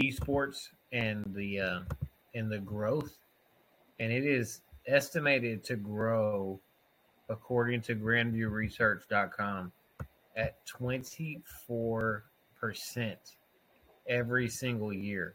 [0.00, 1.80] esports and the uh
[2.34, 3.18] and the growth
[3.98, 6.60] and it is estimated to grow
[7.28, 9.72] according to grandviewresearch.com
[10.36, 12.22] at 24%
[14.08, 15.34] every single year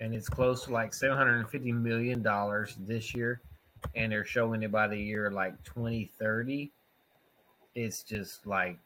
[0.00, 3.40] and it's close to like 750 million dollars this year
[3.94, 6.72] and they're showing it by the year like 2030
[7.74, 8.78] it's just like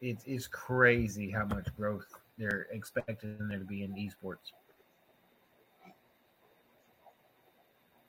[0.00, 2.06] it's it's crazy how much growth
[2.36, 4.52] they're expecting there to be in esports.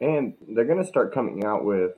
[0.01, 1.93] And they're gonna start coming out with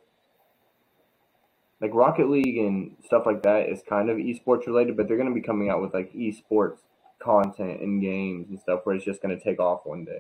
[1.82, 5.34] like Rocket League and stuff like that is kind of esports related, but they're gonna
[5.34, 6.80] be coming out with like esports
[7.20, 10.20] content and games and stuff where it's just gonna take off one day.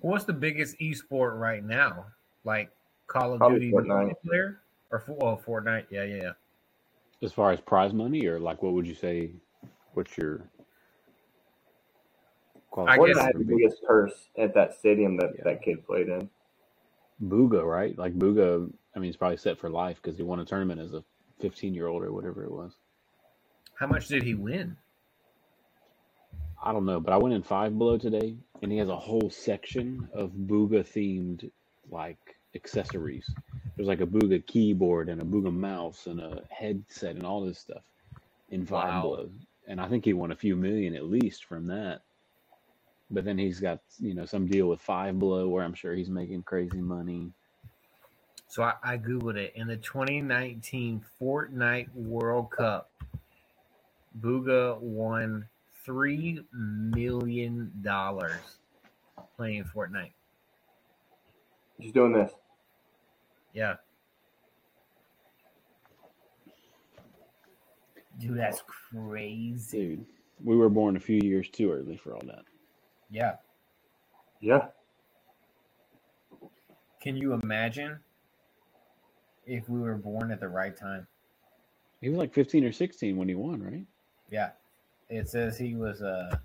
[0.00, 2.06] What's the biggest esport right now?
[2.44, 2.70] Like
[3.06, 4.14] Call of Probably Duty Fortnite.
[4.24, 4.56] multiplayer
[4.90, 5.86] or Fo- oh, Fortnite?
[5.90, 6.32] Yeah, yeah, yeah.
[7.22, 9.30] as far as prize money or like what would you say
[9.94, 10.48] what's your
[12.76, 15.44] I Fortnite guess- had the biggest purse at that stadium that Yeah.
[15.44, 16.28] that kid played in.
[17.22, 17.96] Bugha, right?
[17.96, 20.92] Like Bugha, I mean, he's probably set for life because he won a tournament as
[20.94, 21.04] a
[21.38, 22.72] 15 year old or whatever it was.
[23.82, 24.76] How much did he win?
[26.62, 29.28] I don't know, but I went in Five Below today, and he has a whole
[29.28, 31.50] section of Bugha themed
[31.90, 33.28] like accessories.
[33.74, 37.58] There's like a Bugha keyboard and a Bugha mouse and a headset and all this
[37.58, 37.82] stuff
[38.50, 39.02] in Five Wow.
[39.02, 39.30] Below.
[39.66, 42.02] And I think he won a few million at least from that.
[43.10, 46.08] But then he's got, you know, some deal with Five Below where I'm sure he's
[46.08, 47.32] making crazy money.
[48.46, 49.54] So I, I googled it.
[49.56, 52.88] In the 2019 Fortnite World Cup,
[54.20, 55.48] Bugha won
[55.84, 58.58] three million dollars
[59.36, 60.12] playing Fortnite.
[61.78, 62.32] He's doing this.
[63.54, 63.74] Yeah.
[68.18, 68.62] Dude, that's
[68.92, 69.78] crazy.
[69.78, 70.06] Dude,
[70.44, 72.44] we were born a few years too early for all that.
[73.10, 73.36] Yeah.
[74.40, 74.66] Yeah.
[77.00, 77.98] Can you imagine
[79.46, 81.06] if we were born at the right time?
[82.00, 83.86] He was like 15 or 16 when he won, right?
[84.32, 84.50] Yeah.
[85.10, 86.40] It says he was a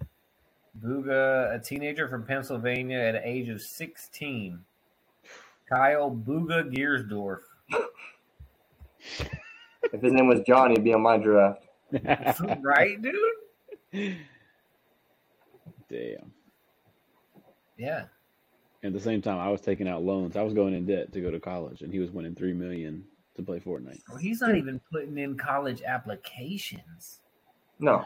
[0.83, 4.59] Bugha, a teenager from Pennsylvania at the age of 16.
[5.69, 7.39] Kyle Bugha Giersdorf.
[9.93, 11.63] If his name was John, he'd be on my draft.
[12.61, 14.17] right, dude?
[15.89, 16.33] Damn.
[17.77, 18.05] Yeah.
[18.83, 20.35] At the same time, I was taking out loans.
[20.35, 23.05] I was going in debt to go to college, and he was winning three million
[23.37, 24.01] to play Fortnite.
[24.09, 27.21] Well, he's not even putting in college applications.
[27.79, 28.05] No,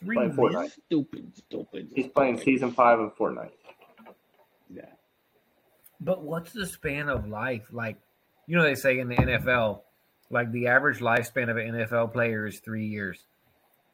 [0.00, 0.70] Three Playing mil- Fortnite.
[0.86, 1.88] Stupid, stupid.
[1.94, 3.50] he's playing season five of Fortnite.
[4.70, 4.82] Yeah.
[6.00, 7.64] But what's the span of life?
[7.72, 7.96] Like,
[8.46, 9.80] you know, they say in the NFL,
[10.30, 13.18] like the average lifespan of an NFL player is three years.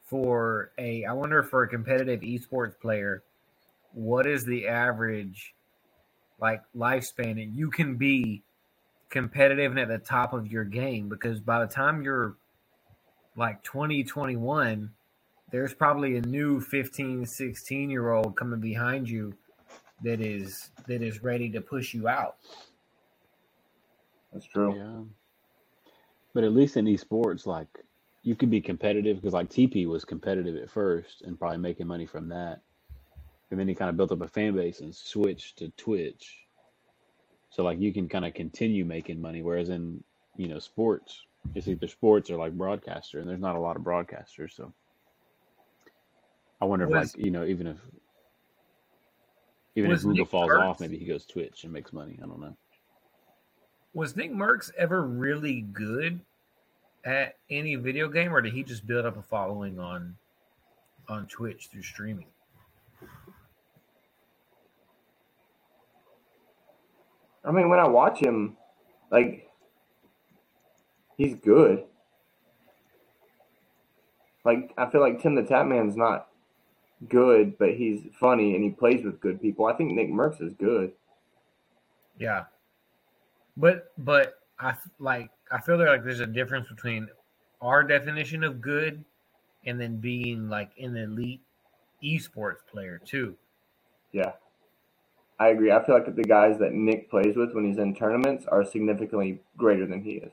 [0.03, 3.23] For a, I wonder for a competitive esports player,
[3.93, 5.55] what is the average
[6.39, 7.41] like lifespan?
[7.41, 8.43] And you can be
[9.09, 12.35] competitive and at the top of your game because by the time you're
[13.35, 14.91] like 20, 21,
[15.51, 19.33] there's probably a new 15, 16 year old coming behind you
[20.03, 22.37] that is that is ready to push you out.
[24.33, 24.75] That's true.
[24.75, 25.03] Yeah.
[26.33, 27.67] But at least in esports, like
[28.23, 32.05] you could be competitive because like TP was competitive at first and probably making money
[32.05, 32.61] from that.
[33.51, 36.45] And then he kind of built up a fan base and switched to Twitch.
[37.51, 39.41] So like you can kind of continue making money.
[39.41, 40.03] Whereas in,
[40.35, 41.21] you know, sports,
[41.53, 44.51] it's either sports or like broadcaster, and there's not a lot of broadcasters.
[44.55, 44.73] So
[46.61, 47.77] I wonder if Was- like, you know, even if
[49.75, 52.17] even if Was Google Nick falls Mercs- off, maybe he goes Twitch and makes money.
[52.21, 52.55] I don't know.
[53.93, 56.19] Was Nick Mercs ever really good
[57.03, 60.17] at any video game, or did he just build up a following on
[61.07, 62.27] on Twitch through streaming?
[67.43, 68.57] I mean, when I watch him,
[69.11, 69.44] like,
[71.17, 71.83] he's good.
[74.43, 76.27] Like, I feel like Tim the Tatman's not
[77.09, 79.65] good, but he's funny and he plays with good people.
[79.65, 80.91] I think Nick Mercs is good.
[82.19, 82.45] Yeah,
[83.57, 87.09] but but I like I feel like there's a difference between
[87.61, 89.03] our definition of good
[89.65, 91.41] and then being like an elite
[92.03, 93.35] esports player too.
[94.11, 94.33] Yeah.
[95.37, 95.71] I agree.
[95.71, 99.41] I feel like the guys that Nick plays with when he's in tournaments are significantly
[99.57, 100.31] greater than he is.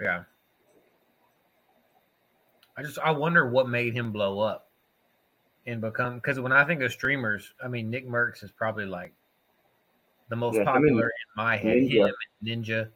[0.00, 0.24] Yeah.
[2.76, 4.70] I just I wonder what made him blow up
[5.66, 9.14] and become because when I think of streamers, I mean Nick Mercs is probably like
[10.28, 11.78] the most Yeah, popular in my head.
[11.78, 12.08] Ninja.
[12.08, 12.88] Him and Ninja.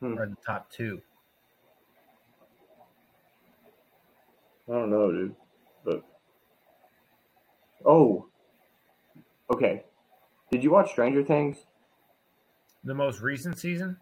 [0.00, 0.18] Hmm.
[0.18, 1.00] are the top two.
[4.68, 5.36] I don't know, dude.
[5.84, 6.02] But
[7.84, 8.28] oh,
[9.50, 9.84] okay.
[10.54, 11.66] Did you watch Stranger Things?
[12.84, 13.96] The most recent season,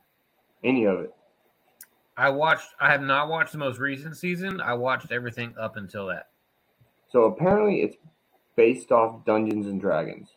[0.63, 1.15] Any of it?
[2.15, 2.69] I watched.
[2.79, 4.61] I have not watched the most recent season.
[4.61, 6.29] I watched everything up until that.
[7.09, 7.97] So apparently, it's
[8.55, 10.29] based off Dungeons and Dragons.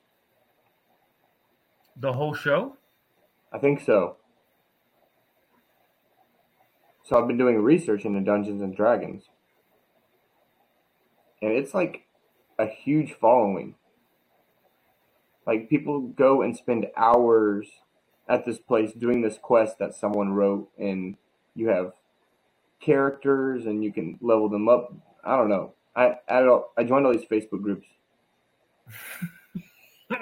[1.98, 2.78] The whole show.
[3.52, 4.16] I think so.
[7.04, 9.24] So I've been doing research into Dungeons and Dragons.
[11.42, 12.06] And it's like
[12.58, 13.76] a huge following.
[15.46, 17.68] Like people go and spend hours
[18.28, 21.16] at this place doing this quest that someone wrote and
[21.56, 21.94] you have
[22.80, 24.94] characters and you can level them up.
[25.24, 25.74] I don't know.
[25.96, 27.88] I I, don't, I joined all these Facebook groups.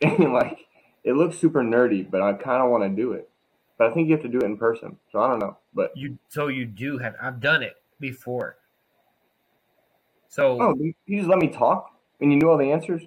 [0.00, 0.66] and like
[1.04, 3.28] it looks super nerdy, but I kind of want to do it.
[3.78, 4.96] But I think you have to do it in person.
[5.10, 5.58] So I don't know.
[5.74, 7.14] But You so you do have.
[7.20, 8.56] I've done it before.
[10.28, 11.90] So oh, you just let me talk
[12.20, 13.02] and you knew all the answers.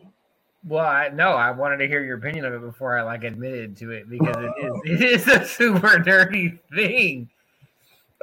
[0.67, 3.77] Well, I no, I wanted to hear your opinion of it before I like admitted
[3.77, 7.29] to it because it is it is a super nerdy thing.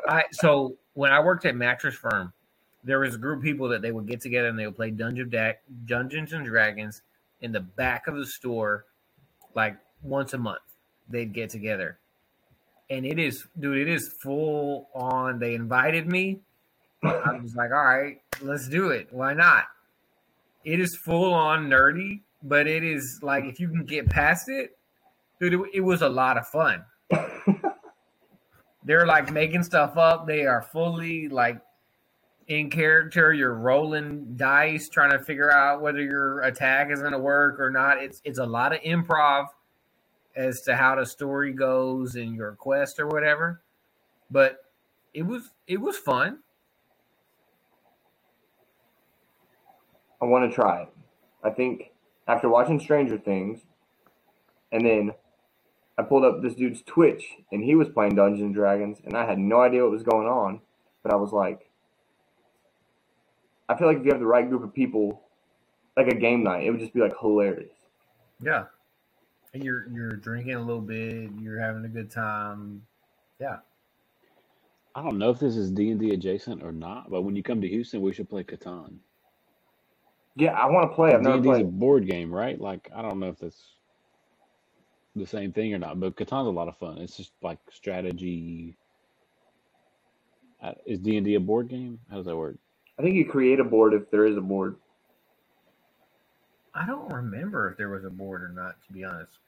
[0.09, 2.33] I so when I worked at Mattress Firm,
[2.83, 4.91] there was a group of people that they would get together and they would play
[4.91, 5.31] Dungeon
[5.87, 7.03] Dungeons and Dragons
[7.41, 8.87] in the back of the store,
[9.55, 10.61] like once a month.
[11.09, 11.99] They'd get together,
[12.91, 15.39] and it is, dude, it is full on.
[15.39, 16.41] They invited me.
[17.05, 19.09] I was like, all right, let's do it.
[19.11, 19.65] Why not?
[20.65, 24.77] It is full on nerdy, but it is like if you can get past it,
[25.41, 26.85] dude, it, it was a lot of fun.
[28.85, 30.27] They're like making stuff up.
[30.27, 31.61] They are fully like
[32.49, 33.33] in character.
[33.33, 37.71] You're rolling dice, trying to figure out whether your attack is going to work or
[37.71, 38.03] not.
[38.03, 39.47] It's it's a lot of improv
[40.35, 43.63] as to how the story goes in your quest or whatever.
[44.31, 44.65] But
[45.15, 46.41] it was it was fun.
[50.21, 50.89] I want to try it.
[51.45, 51.92] I think
[52.27, 53.61] after watching Stranger Things,
[54.71, 55.13] and then
[55.99, 59.27] I pulled up this dude's Twitch, and he was playing Dungeons and Dragons, and I
[59.27, 60.61] had no idea what was going on,
[61.03, 61.69] but I was like,
[63.69, 65.23] I feel like if you have the right group of people,
[65.97, 67.73] like a game night, it would just be like hilarious.
[68.43, 68.65] Yeah.
[69.55, 72.83] And you're you're drinking a little bit, you're having a good time.
[73.39, 73.59] Yeah.
[74.95, 77.43] I don't know if this is D and D adjacent or not, but when you
[77.43, 78.97] come to Houston, we should play Catan.
[80.37, 81.13] Yeah, I want to play.
[81.13, 82.61] I've D never and D is a board game, right?
[82.61, 83.63] Like I don't know if that's
[85.17, 86.99] the same thing or not, but Catan's a lot of fun.
[86.99, 88.79] It's just like strategy.
[90.63, 92.01] Uh, Is D and D a board game?
[92.11, 92.57] How does that work?
[92.99, 94.77] I think you create a board if there is a board.
[96.75, 99.39] I don't remember if there was a board or not, to be honest.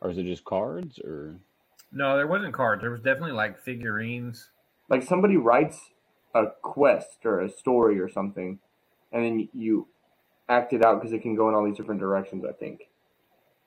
[0.00, 0.98] Or is it just cards?
[0.98, 1.36] Or
[1.92, 2.82] No, there wasn't cards.
[2.82, 4.50] There was definitely like figurines.
[4.88, 5.78] Like somebody writes
[6.34, 8.58] a quest or a story or something,
[9.12, 9.88] and then you
[10.48, 12.44] act it out because it can go in all these different directions.
[12.48, 12.82] I think.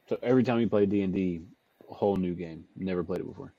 [0.10, 1.44] so every time you play D and D,
[1.90, 2.66] a whole new game.
[2.76, 3.54] Never played it before.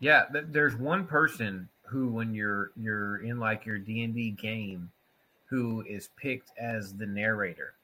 [0.00, 4.30] Yeah, th- there's one person who, when you're you're in like your D and D
[4.32, 4.90] game,
[5.46, 7.74] who is picked as the narrator.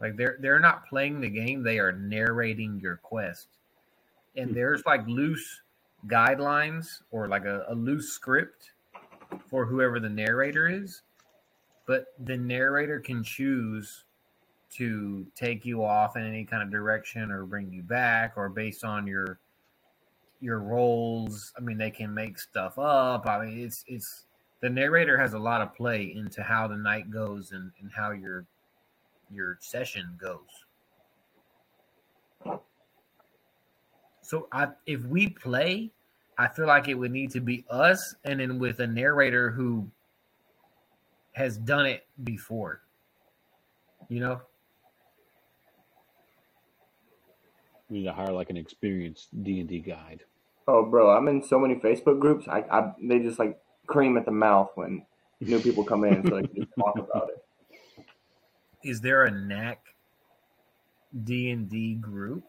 [0.00, 3.48] Like they're they're not playing the game; they are narrating your quest.
[4.36, 4.54] And Hmm.
[4.54, 5.62] there's like loose
[6.08, 8.72] guidelines or like a, a loose script
[9.48, 11.02] for whoever the narrator is,
[11.88, 14.04] but the narrator can choose
[14.70, 18.84] to take you off in any kind of direction or bring you back or based
[18.84, 19.40] on your
[20.40, 21.52] your roles.
[21.56, 23.26] I mean, they can make stuff up.
[23.26, 24.26] I mean, it's it's
[24.60, 28.10] the narrator has a lot of play into how the night goes and, and how
[28.10, 28.44] your
[29.30, 30.66] your session goes.
[34.20, 35.90] So I if we play,
[36.36, 39.90] I feel like it would need to be us and then with a narrator who
[41.38, 42.82] has done it before.
[44.08, 44.40] You know?
[47.88, 50.24] We need to hire like an experienced D and D guide.
[50.66, 52.46] Oh, bro, I'm in so many Facebook groups.
[52.46, 55.06] I, I they just like cream at the mouth when
[55.40, 58.06] new people come in, so they can just talk about it.
[58.82, 59.80] Is there a knack
[61.24, 62.44] D and D group?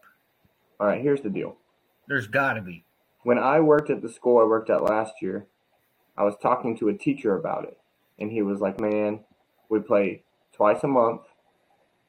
[0.78, 1.56] All right, here's the deal.
[2.08, 2.84] There's gotta be.
[3.22, 5.46] When I worked at the school I worked at last year,
[6.16, 7.78] I was talking to a teacher about it,
[8.20, 9.20] and he was like, "Man,
[9.68, 10.22] we play
[10.52, 11.22] twice a month,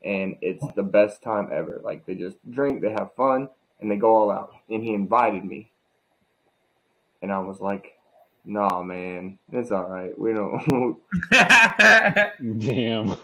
[0.04, 1.82] and it's the best time ever.
[1.84, 5.46] Like they just drink, they have fun, and they go all out." And he invited
[5.46, 5.72] me,
[7.22, 7.98] and I was like,
[8.46, 10.18] "Nah, man, it's all right.
[10.20, 10.98] We don't."
[12.60, 13.08] Damn.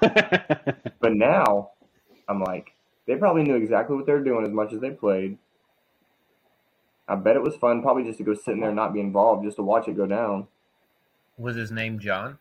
[1.00, 1.72] but now,
[2.28, 2.74] I'm like,
[3.06, 5.38] they probably knew exactly what they were doing as much as they played.
[7.10, 9.00] I bet it was fun, probably just to go sit in there and not be
[9.00, 10.48] involved, just to watch it go down.
[11.38, 12.38] Was his name John?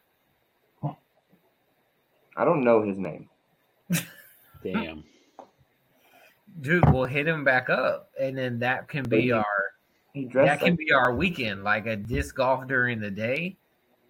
[2.37, 3.29] I don't know his name.
[4.63, 5.05] Damn.
[6.61, 9.33] Dude, we'll hit him back up, and then that can be Maybe.
[9.33, 9.45] our
[10.13, 13.57] He dressed that can like be our weekend, like a disc golf during the day,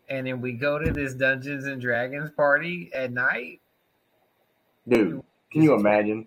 [0.09, 3.61] and then we go to this Dungeons and Dragons party at night.
[4.89, 5.23] dude.
[5.51, 6.27] Can you imagine?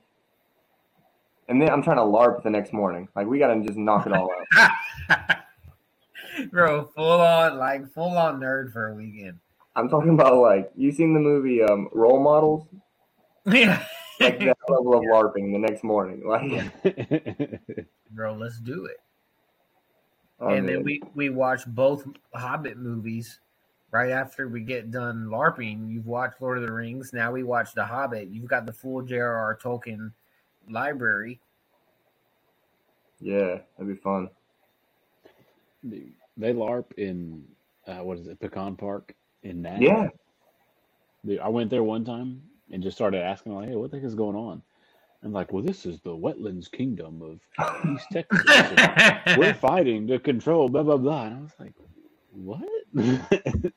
[1.50, 3.08] And then I'm trying to LARP the next morning.
[3.16, 5.38] Like we gotta just knock it all out.
[6.52, 9.40] Bro, full on like full on nerd for a weekend.
[9.80, 12.68] I'm talking about like you seen the movie um, Role Models?
[13.46, 13.84] Yeah,
[14.20, 16.22] Like that level of LARPing the next morning.
[16.28, 16.72] Like
[18.12, 18.98] bro, let's do it.
[20.40, 23.40] oh, and then we we watch both Hobbit movies
[23.92, 25.90] right after we get done LARPing.
[25.90, 27.12] You've watched Lord of the Rings.
[27.14, 28.28] Now we watch The Hobbit.
[28.30, 29.58] You've got the full J.R.R.
[29.64, 30.12] Tolkien
[30.70, 31.40] library.
[33.20, 34.30] yeah, that'd be fun.
[35.82, 37.46] they LARP in
[37.88, 39.82] uh, what is it, Pecan Park in that.
[39.82, 40.10] Yeah,
[41.42, 42.42] I went there one time
[42.72, 44.62] and just started asking, like, "Hey, what the heck is going on?"
[45.24, 47.40] I'm like, "Well, this is the wetlands kingdom of
[47.94, 49.38] East Texas.
[49.38, 51.74] we're fighting to control blah blah blah." And I was like,
[52.32, 52.64] "What?"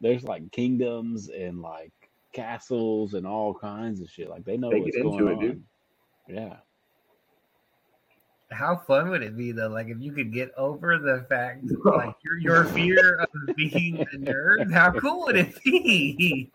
[0.00, 1.92] There's like kingdoms and like
[2.32, 4.28] castles and all kinds of shit.
[4.28, 5.40] Like they know They what's going it, on.
[5.40, 5.64] dude.
[6.28, 6.56] Yeah.
[8.50, 9.68] How fun would it be though?
[9.68, 14.16] Like if you could get over the fact, like your your fear of being a
[14.16, 14.72] nerd.
[14.72, 16.50] How cool would it be?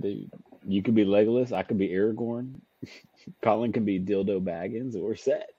[0.00, 0.30] Dude,
[0.66, 1.52] you could be Legolas.
[1.52, 2.54] I could be Aragorn.
[3.42, 4.94] Collin can be Dildo Baggins.
[4.94, 5.50] and We're set.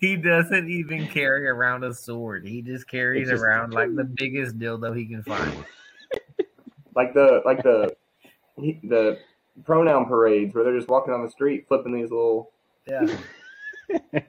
[0.00, 2.46] He doesn't even carry around a sword.
[2.46, 5.64] He just carries just- around like the biggest dildo he can find.
[6.96, 7.94] Like the like the
[8.60, 9.18] the
[9.64, 12.50] pronoun parades where they're just walking on the street flipping these little
[12.86, 13.06] Yeah,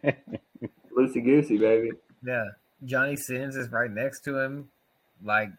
[0.98, 1.92] loosey goosey, baby.
[2.24, 2.46] yeah.
[2.84, 4.68] Johnny Sins is right next to him.
[5.24, 5.50] Like,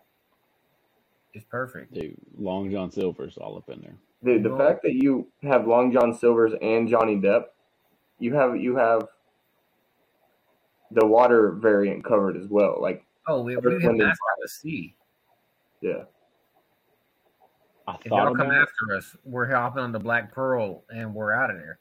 [1.34, 1.94] it's perfect.
[1.94, 3.94] Dude, Long John Silver's all up in there.
[4.24, 4.58] Dude, the No.
[4.58, 7.44] fact that you have Long John Silver's and Johnny Depp,
[8.18, 9.06] you have you have
[10.90, 12.78] the water variant covered as well.
[12.80, 14.94] Like, Oh, we, we have Wind, and master the sea.
[15.80, 16.04] yeah,
[17.86, 21.32] I If y'all come about after us, we're hopping on the Black Pearl and we're
[21.32, 21.78] out of there.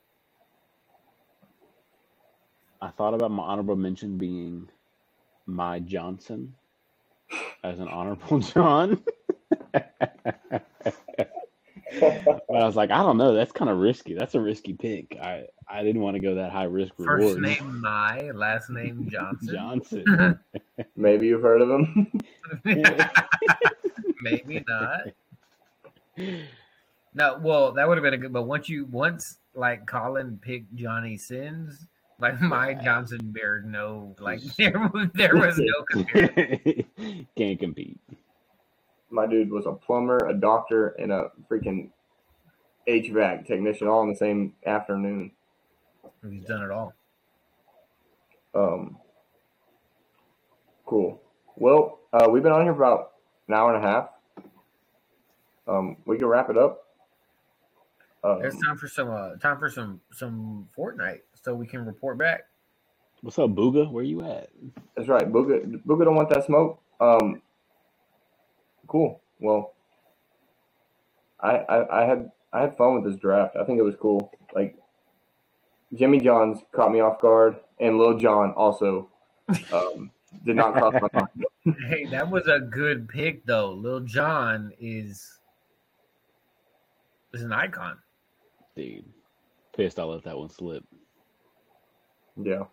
[2.82, 4.68] I thought about my honorable mention being
[5.46, 6.56] my Johnson
[7.64, 9.04] as an honorable John.
[9.72, 9.84] but
[12.50, 13.36] I was like, I don't know.
[13.36, 14.16] That's kind of risky.
[14.16, 15.16] That's a risky pick.
[15.22, 17.42] I I didn't want to go that high risk First reward.
[17.42, 19.54] name My, last name Johnson.
[19.54, 20.40] Johnson.
[20.96, 22.12] maybe you've heard of him.
[24.24, 25.02] Maybe not.
[27.14, 28.34] No, well, that would have been a good.
[28.34, 31.86] But once you once like Collin picked Johnny Sins,
[32.20, 36.86] like my Johnson bear no, like there was there was no comparison.
[37.36, 38.00] Can't compete.
[39.10, 41.90] My dude was a plumber, a doctor, and a freaking
[42.88, 45.32] HVAC technician all in the same afternoon.
[46.30, 46.94] He's done it all.
[48.54, 48.98] Um,
[50.86, 51.22] cool.
[51.58, 53.12] Well, uh, we've been on here about
[53.50, 54.10] an hour and a half.
[55.68, 56.88] Um, we can wrap it up.
[58.24, 62.18] Um, It's time for some uh, time for some some Fortnite, so we can report
[62.18, 62.42] back.
[63.22, 63.92] What's up, Bugha?
[63.92, 64.50] Where you at?
[64.96, 65.32] That's right.
[65.32, 66.82] Bugha, Bugha don't want that smoke.
[67.00, 67.42] Um,
[68.88, 69.22] cool.
[69.40, 69.74] Well,
[71.40, 73.56] I, I I had I had fun with this draft.
[73.56, 74.32] I think it was cool.
[74.54, 74.78] Like
[75.94, 79.10] Jimmy John's caught me off guard, and Lil Jon also
[79.74, 80.12] um,
[80.46, 81.10] did not cross my
[81.66, 81.78] mind.
[81.88, 83.72] Hey, that was a good pick though.
[83.74, 85.40] Lil Jon is
[87.34, 87.98] is an icon.
[88.76, 89.06] Dude,
[89.76, 90.84] pissed I let that one slip.
[92.42, 92.64] Yeah,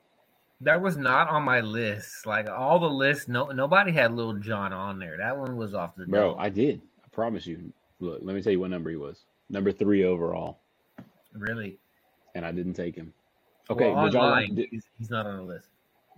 [0.61, 2.27] That was not on my list.
[2.27, 5.17] Like all the lists, no nobody had Little John on there.
[5.19, 6.41] That one was off the Bro, dome.
[6.41, 6.81] I did.
[7.05, 7.73] I promise you.
[8.01, 9.25] Look, let me tell you what number he was.
[9.51, 10.61] Number three overall,
[11.33, 11.79] really.
[12.35, 13.13] and I didn't take him.
[13.71, 15.69] Okay, well, did y'all online, did, he's, he's not on the list.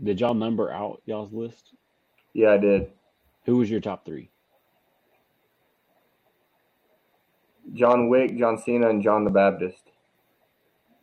[0.02, 1.74] did y'all number out y'all's list?
[2.34, 2.90] yeah, I did.
[3.46, 4.28] Who was your top three?
[7.74, 9.82] John Wick, John Cena, and John the Baptist.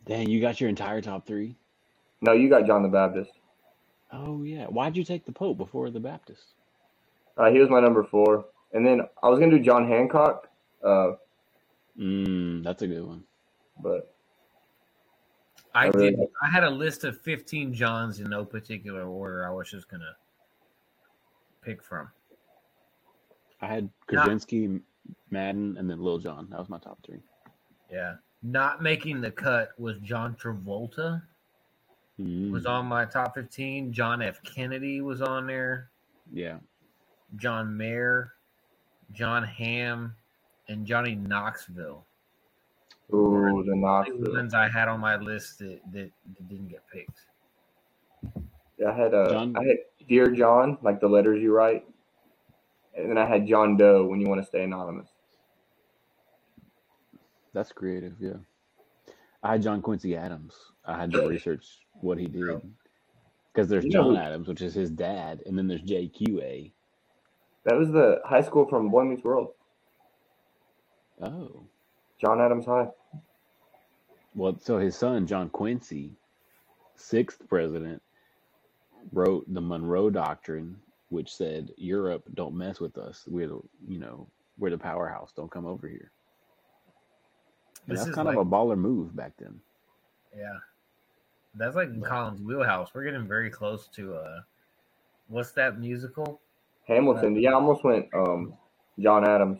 [0.06, 1.56] Dang, you got your entire top three.
[2.22, 3.32] No, you got John the Baptist.
[4.12, 6.54] Oh yeah, why'd you take the Pope before the Baptist?
[7.38, 10.50] Uh, he was my number four, and then I was gonna do John Hancock,
[10.84, 11.12] uh,
[12.00, 13.24] Mm, that's a good one.
[13.82, 14.14] but
[15.74, 16.20] I I really did.
[16.20, 19.46] like- I had a list of 15 Johns in no particular order.
[19.48, 20.16] I was just gonna
[21.62, 22.10] pick from.
[23.62, 23.90] I had Nah.
[24.24, 24.80] Krasinski,
[25.32, 26.48] Madden, and then Lil Jon.
[26.50, 27.20] That was my top three.
[27.92, 31.22] Yeah, not making the cut was John Travolta.
[32.20, 33.94] Mm, Was on my top 15.
[33.94, 34.42] John F.
[34.44, 35.90] Kennedy was on there.
[36.34, 36.58] yeah.
[37.36, 38.34] John Mayer,
[39.12, 40.16] John Hamm,
[40.70, 42.06] and Johnny Knoxville.
[43.14, 44.34] ooh, the The Knoxville.
[44.34, 47.20] ones I had on my list that, that, that didn't get picked.
[48.78, 49.78] Yeah, I had a John- I had
[50.08, 51.86] Dear John, like the letters you write,
[52.98, 55.08] and then I had John Doe when you want to stay anonymous.
[57.54, 58.34] That's creative, yeah.
[59.44, 60.54] I had John Quincy Adams.
[60.86, 61.66] I had to research
[62.02, 62.62] what he did.
[63.54, 66.72] Because there's John Adams, which is his dad, and then there's JQA.
[67.64, 69.54] That was the high school from Boy Meets World,
[71.22, 71.64] Oh.
[72.20, 72.90] John Adams High.
[74.36, 76.12] Well, so his son, John Quincy,
[76.96, 78.02] sixth president,
[79.12, 80.78] wrote the Monroe Doctrine,
[81.10, 83.24] which said, Europe, don't mess with us.
[83.28, 84.28] We're the, you know,
[84.58, 85.32] we're the powerhouse.
[85.36, 86.12] Don't come over here.
[87.86, 89.60] And This that's is kind like- of a baller move back then.
[90.38, 90.58] Yeah.
[91.56, 92.90] That's like in Collin's wheelhouse.
[92.94, 94.42] We're getting very close to uh
[95.28, 96.40] what's that musical?
[96.88, 97.36] Hamilton.
[97.36, 98.54] Yeah, I almost went um,
[99.00, 99.60] John Adams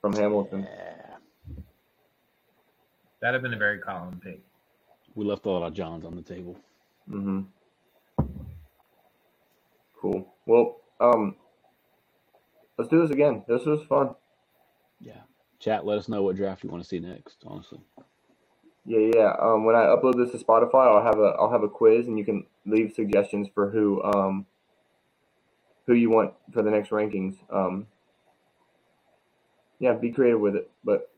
[0.00, 0.62] from Hamilton.
[0.62, 1.16] Yeah.
[3.20, 4.40] That'd have been a very Colin pick.
[5.14, 6.56] We left a lot of Johns on the table.
[7.10, 7.42] Mm-hmm.
[10.00, 10.34] Cool.
[10.46, 11.36] Well, um,
[12.78, 13.44] let's do this again.
[13.48, 14.14] This was fun.
[15.00, 15.20] Yeah.
[15.58, 17.80] Chat, let us know what draft you want to see next, honestly.
[18.84, 19.32] Yeah, yeah.
[19.40, 22.18] Um, when I upload this to Spotify, I'll have a I'll have a quiz, and
[22.18, 24.46] you can leave suggestions for who um
[25.86, 27.36] who you want for the next rankings.
[27.50, 27.86] Um,
[29.78, 30.70] yeah, be creative with it.
[30.84, 31.10] But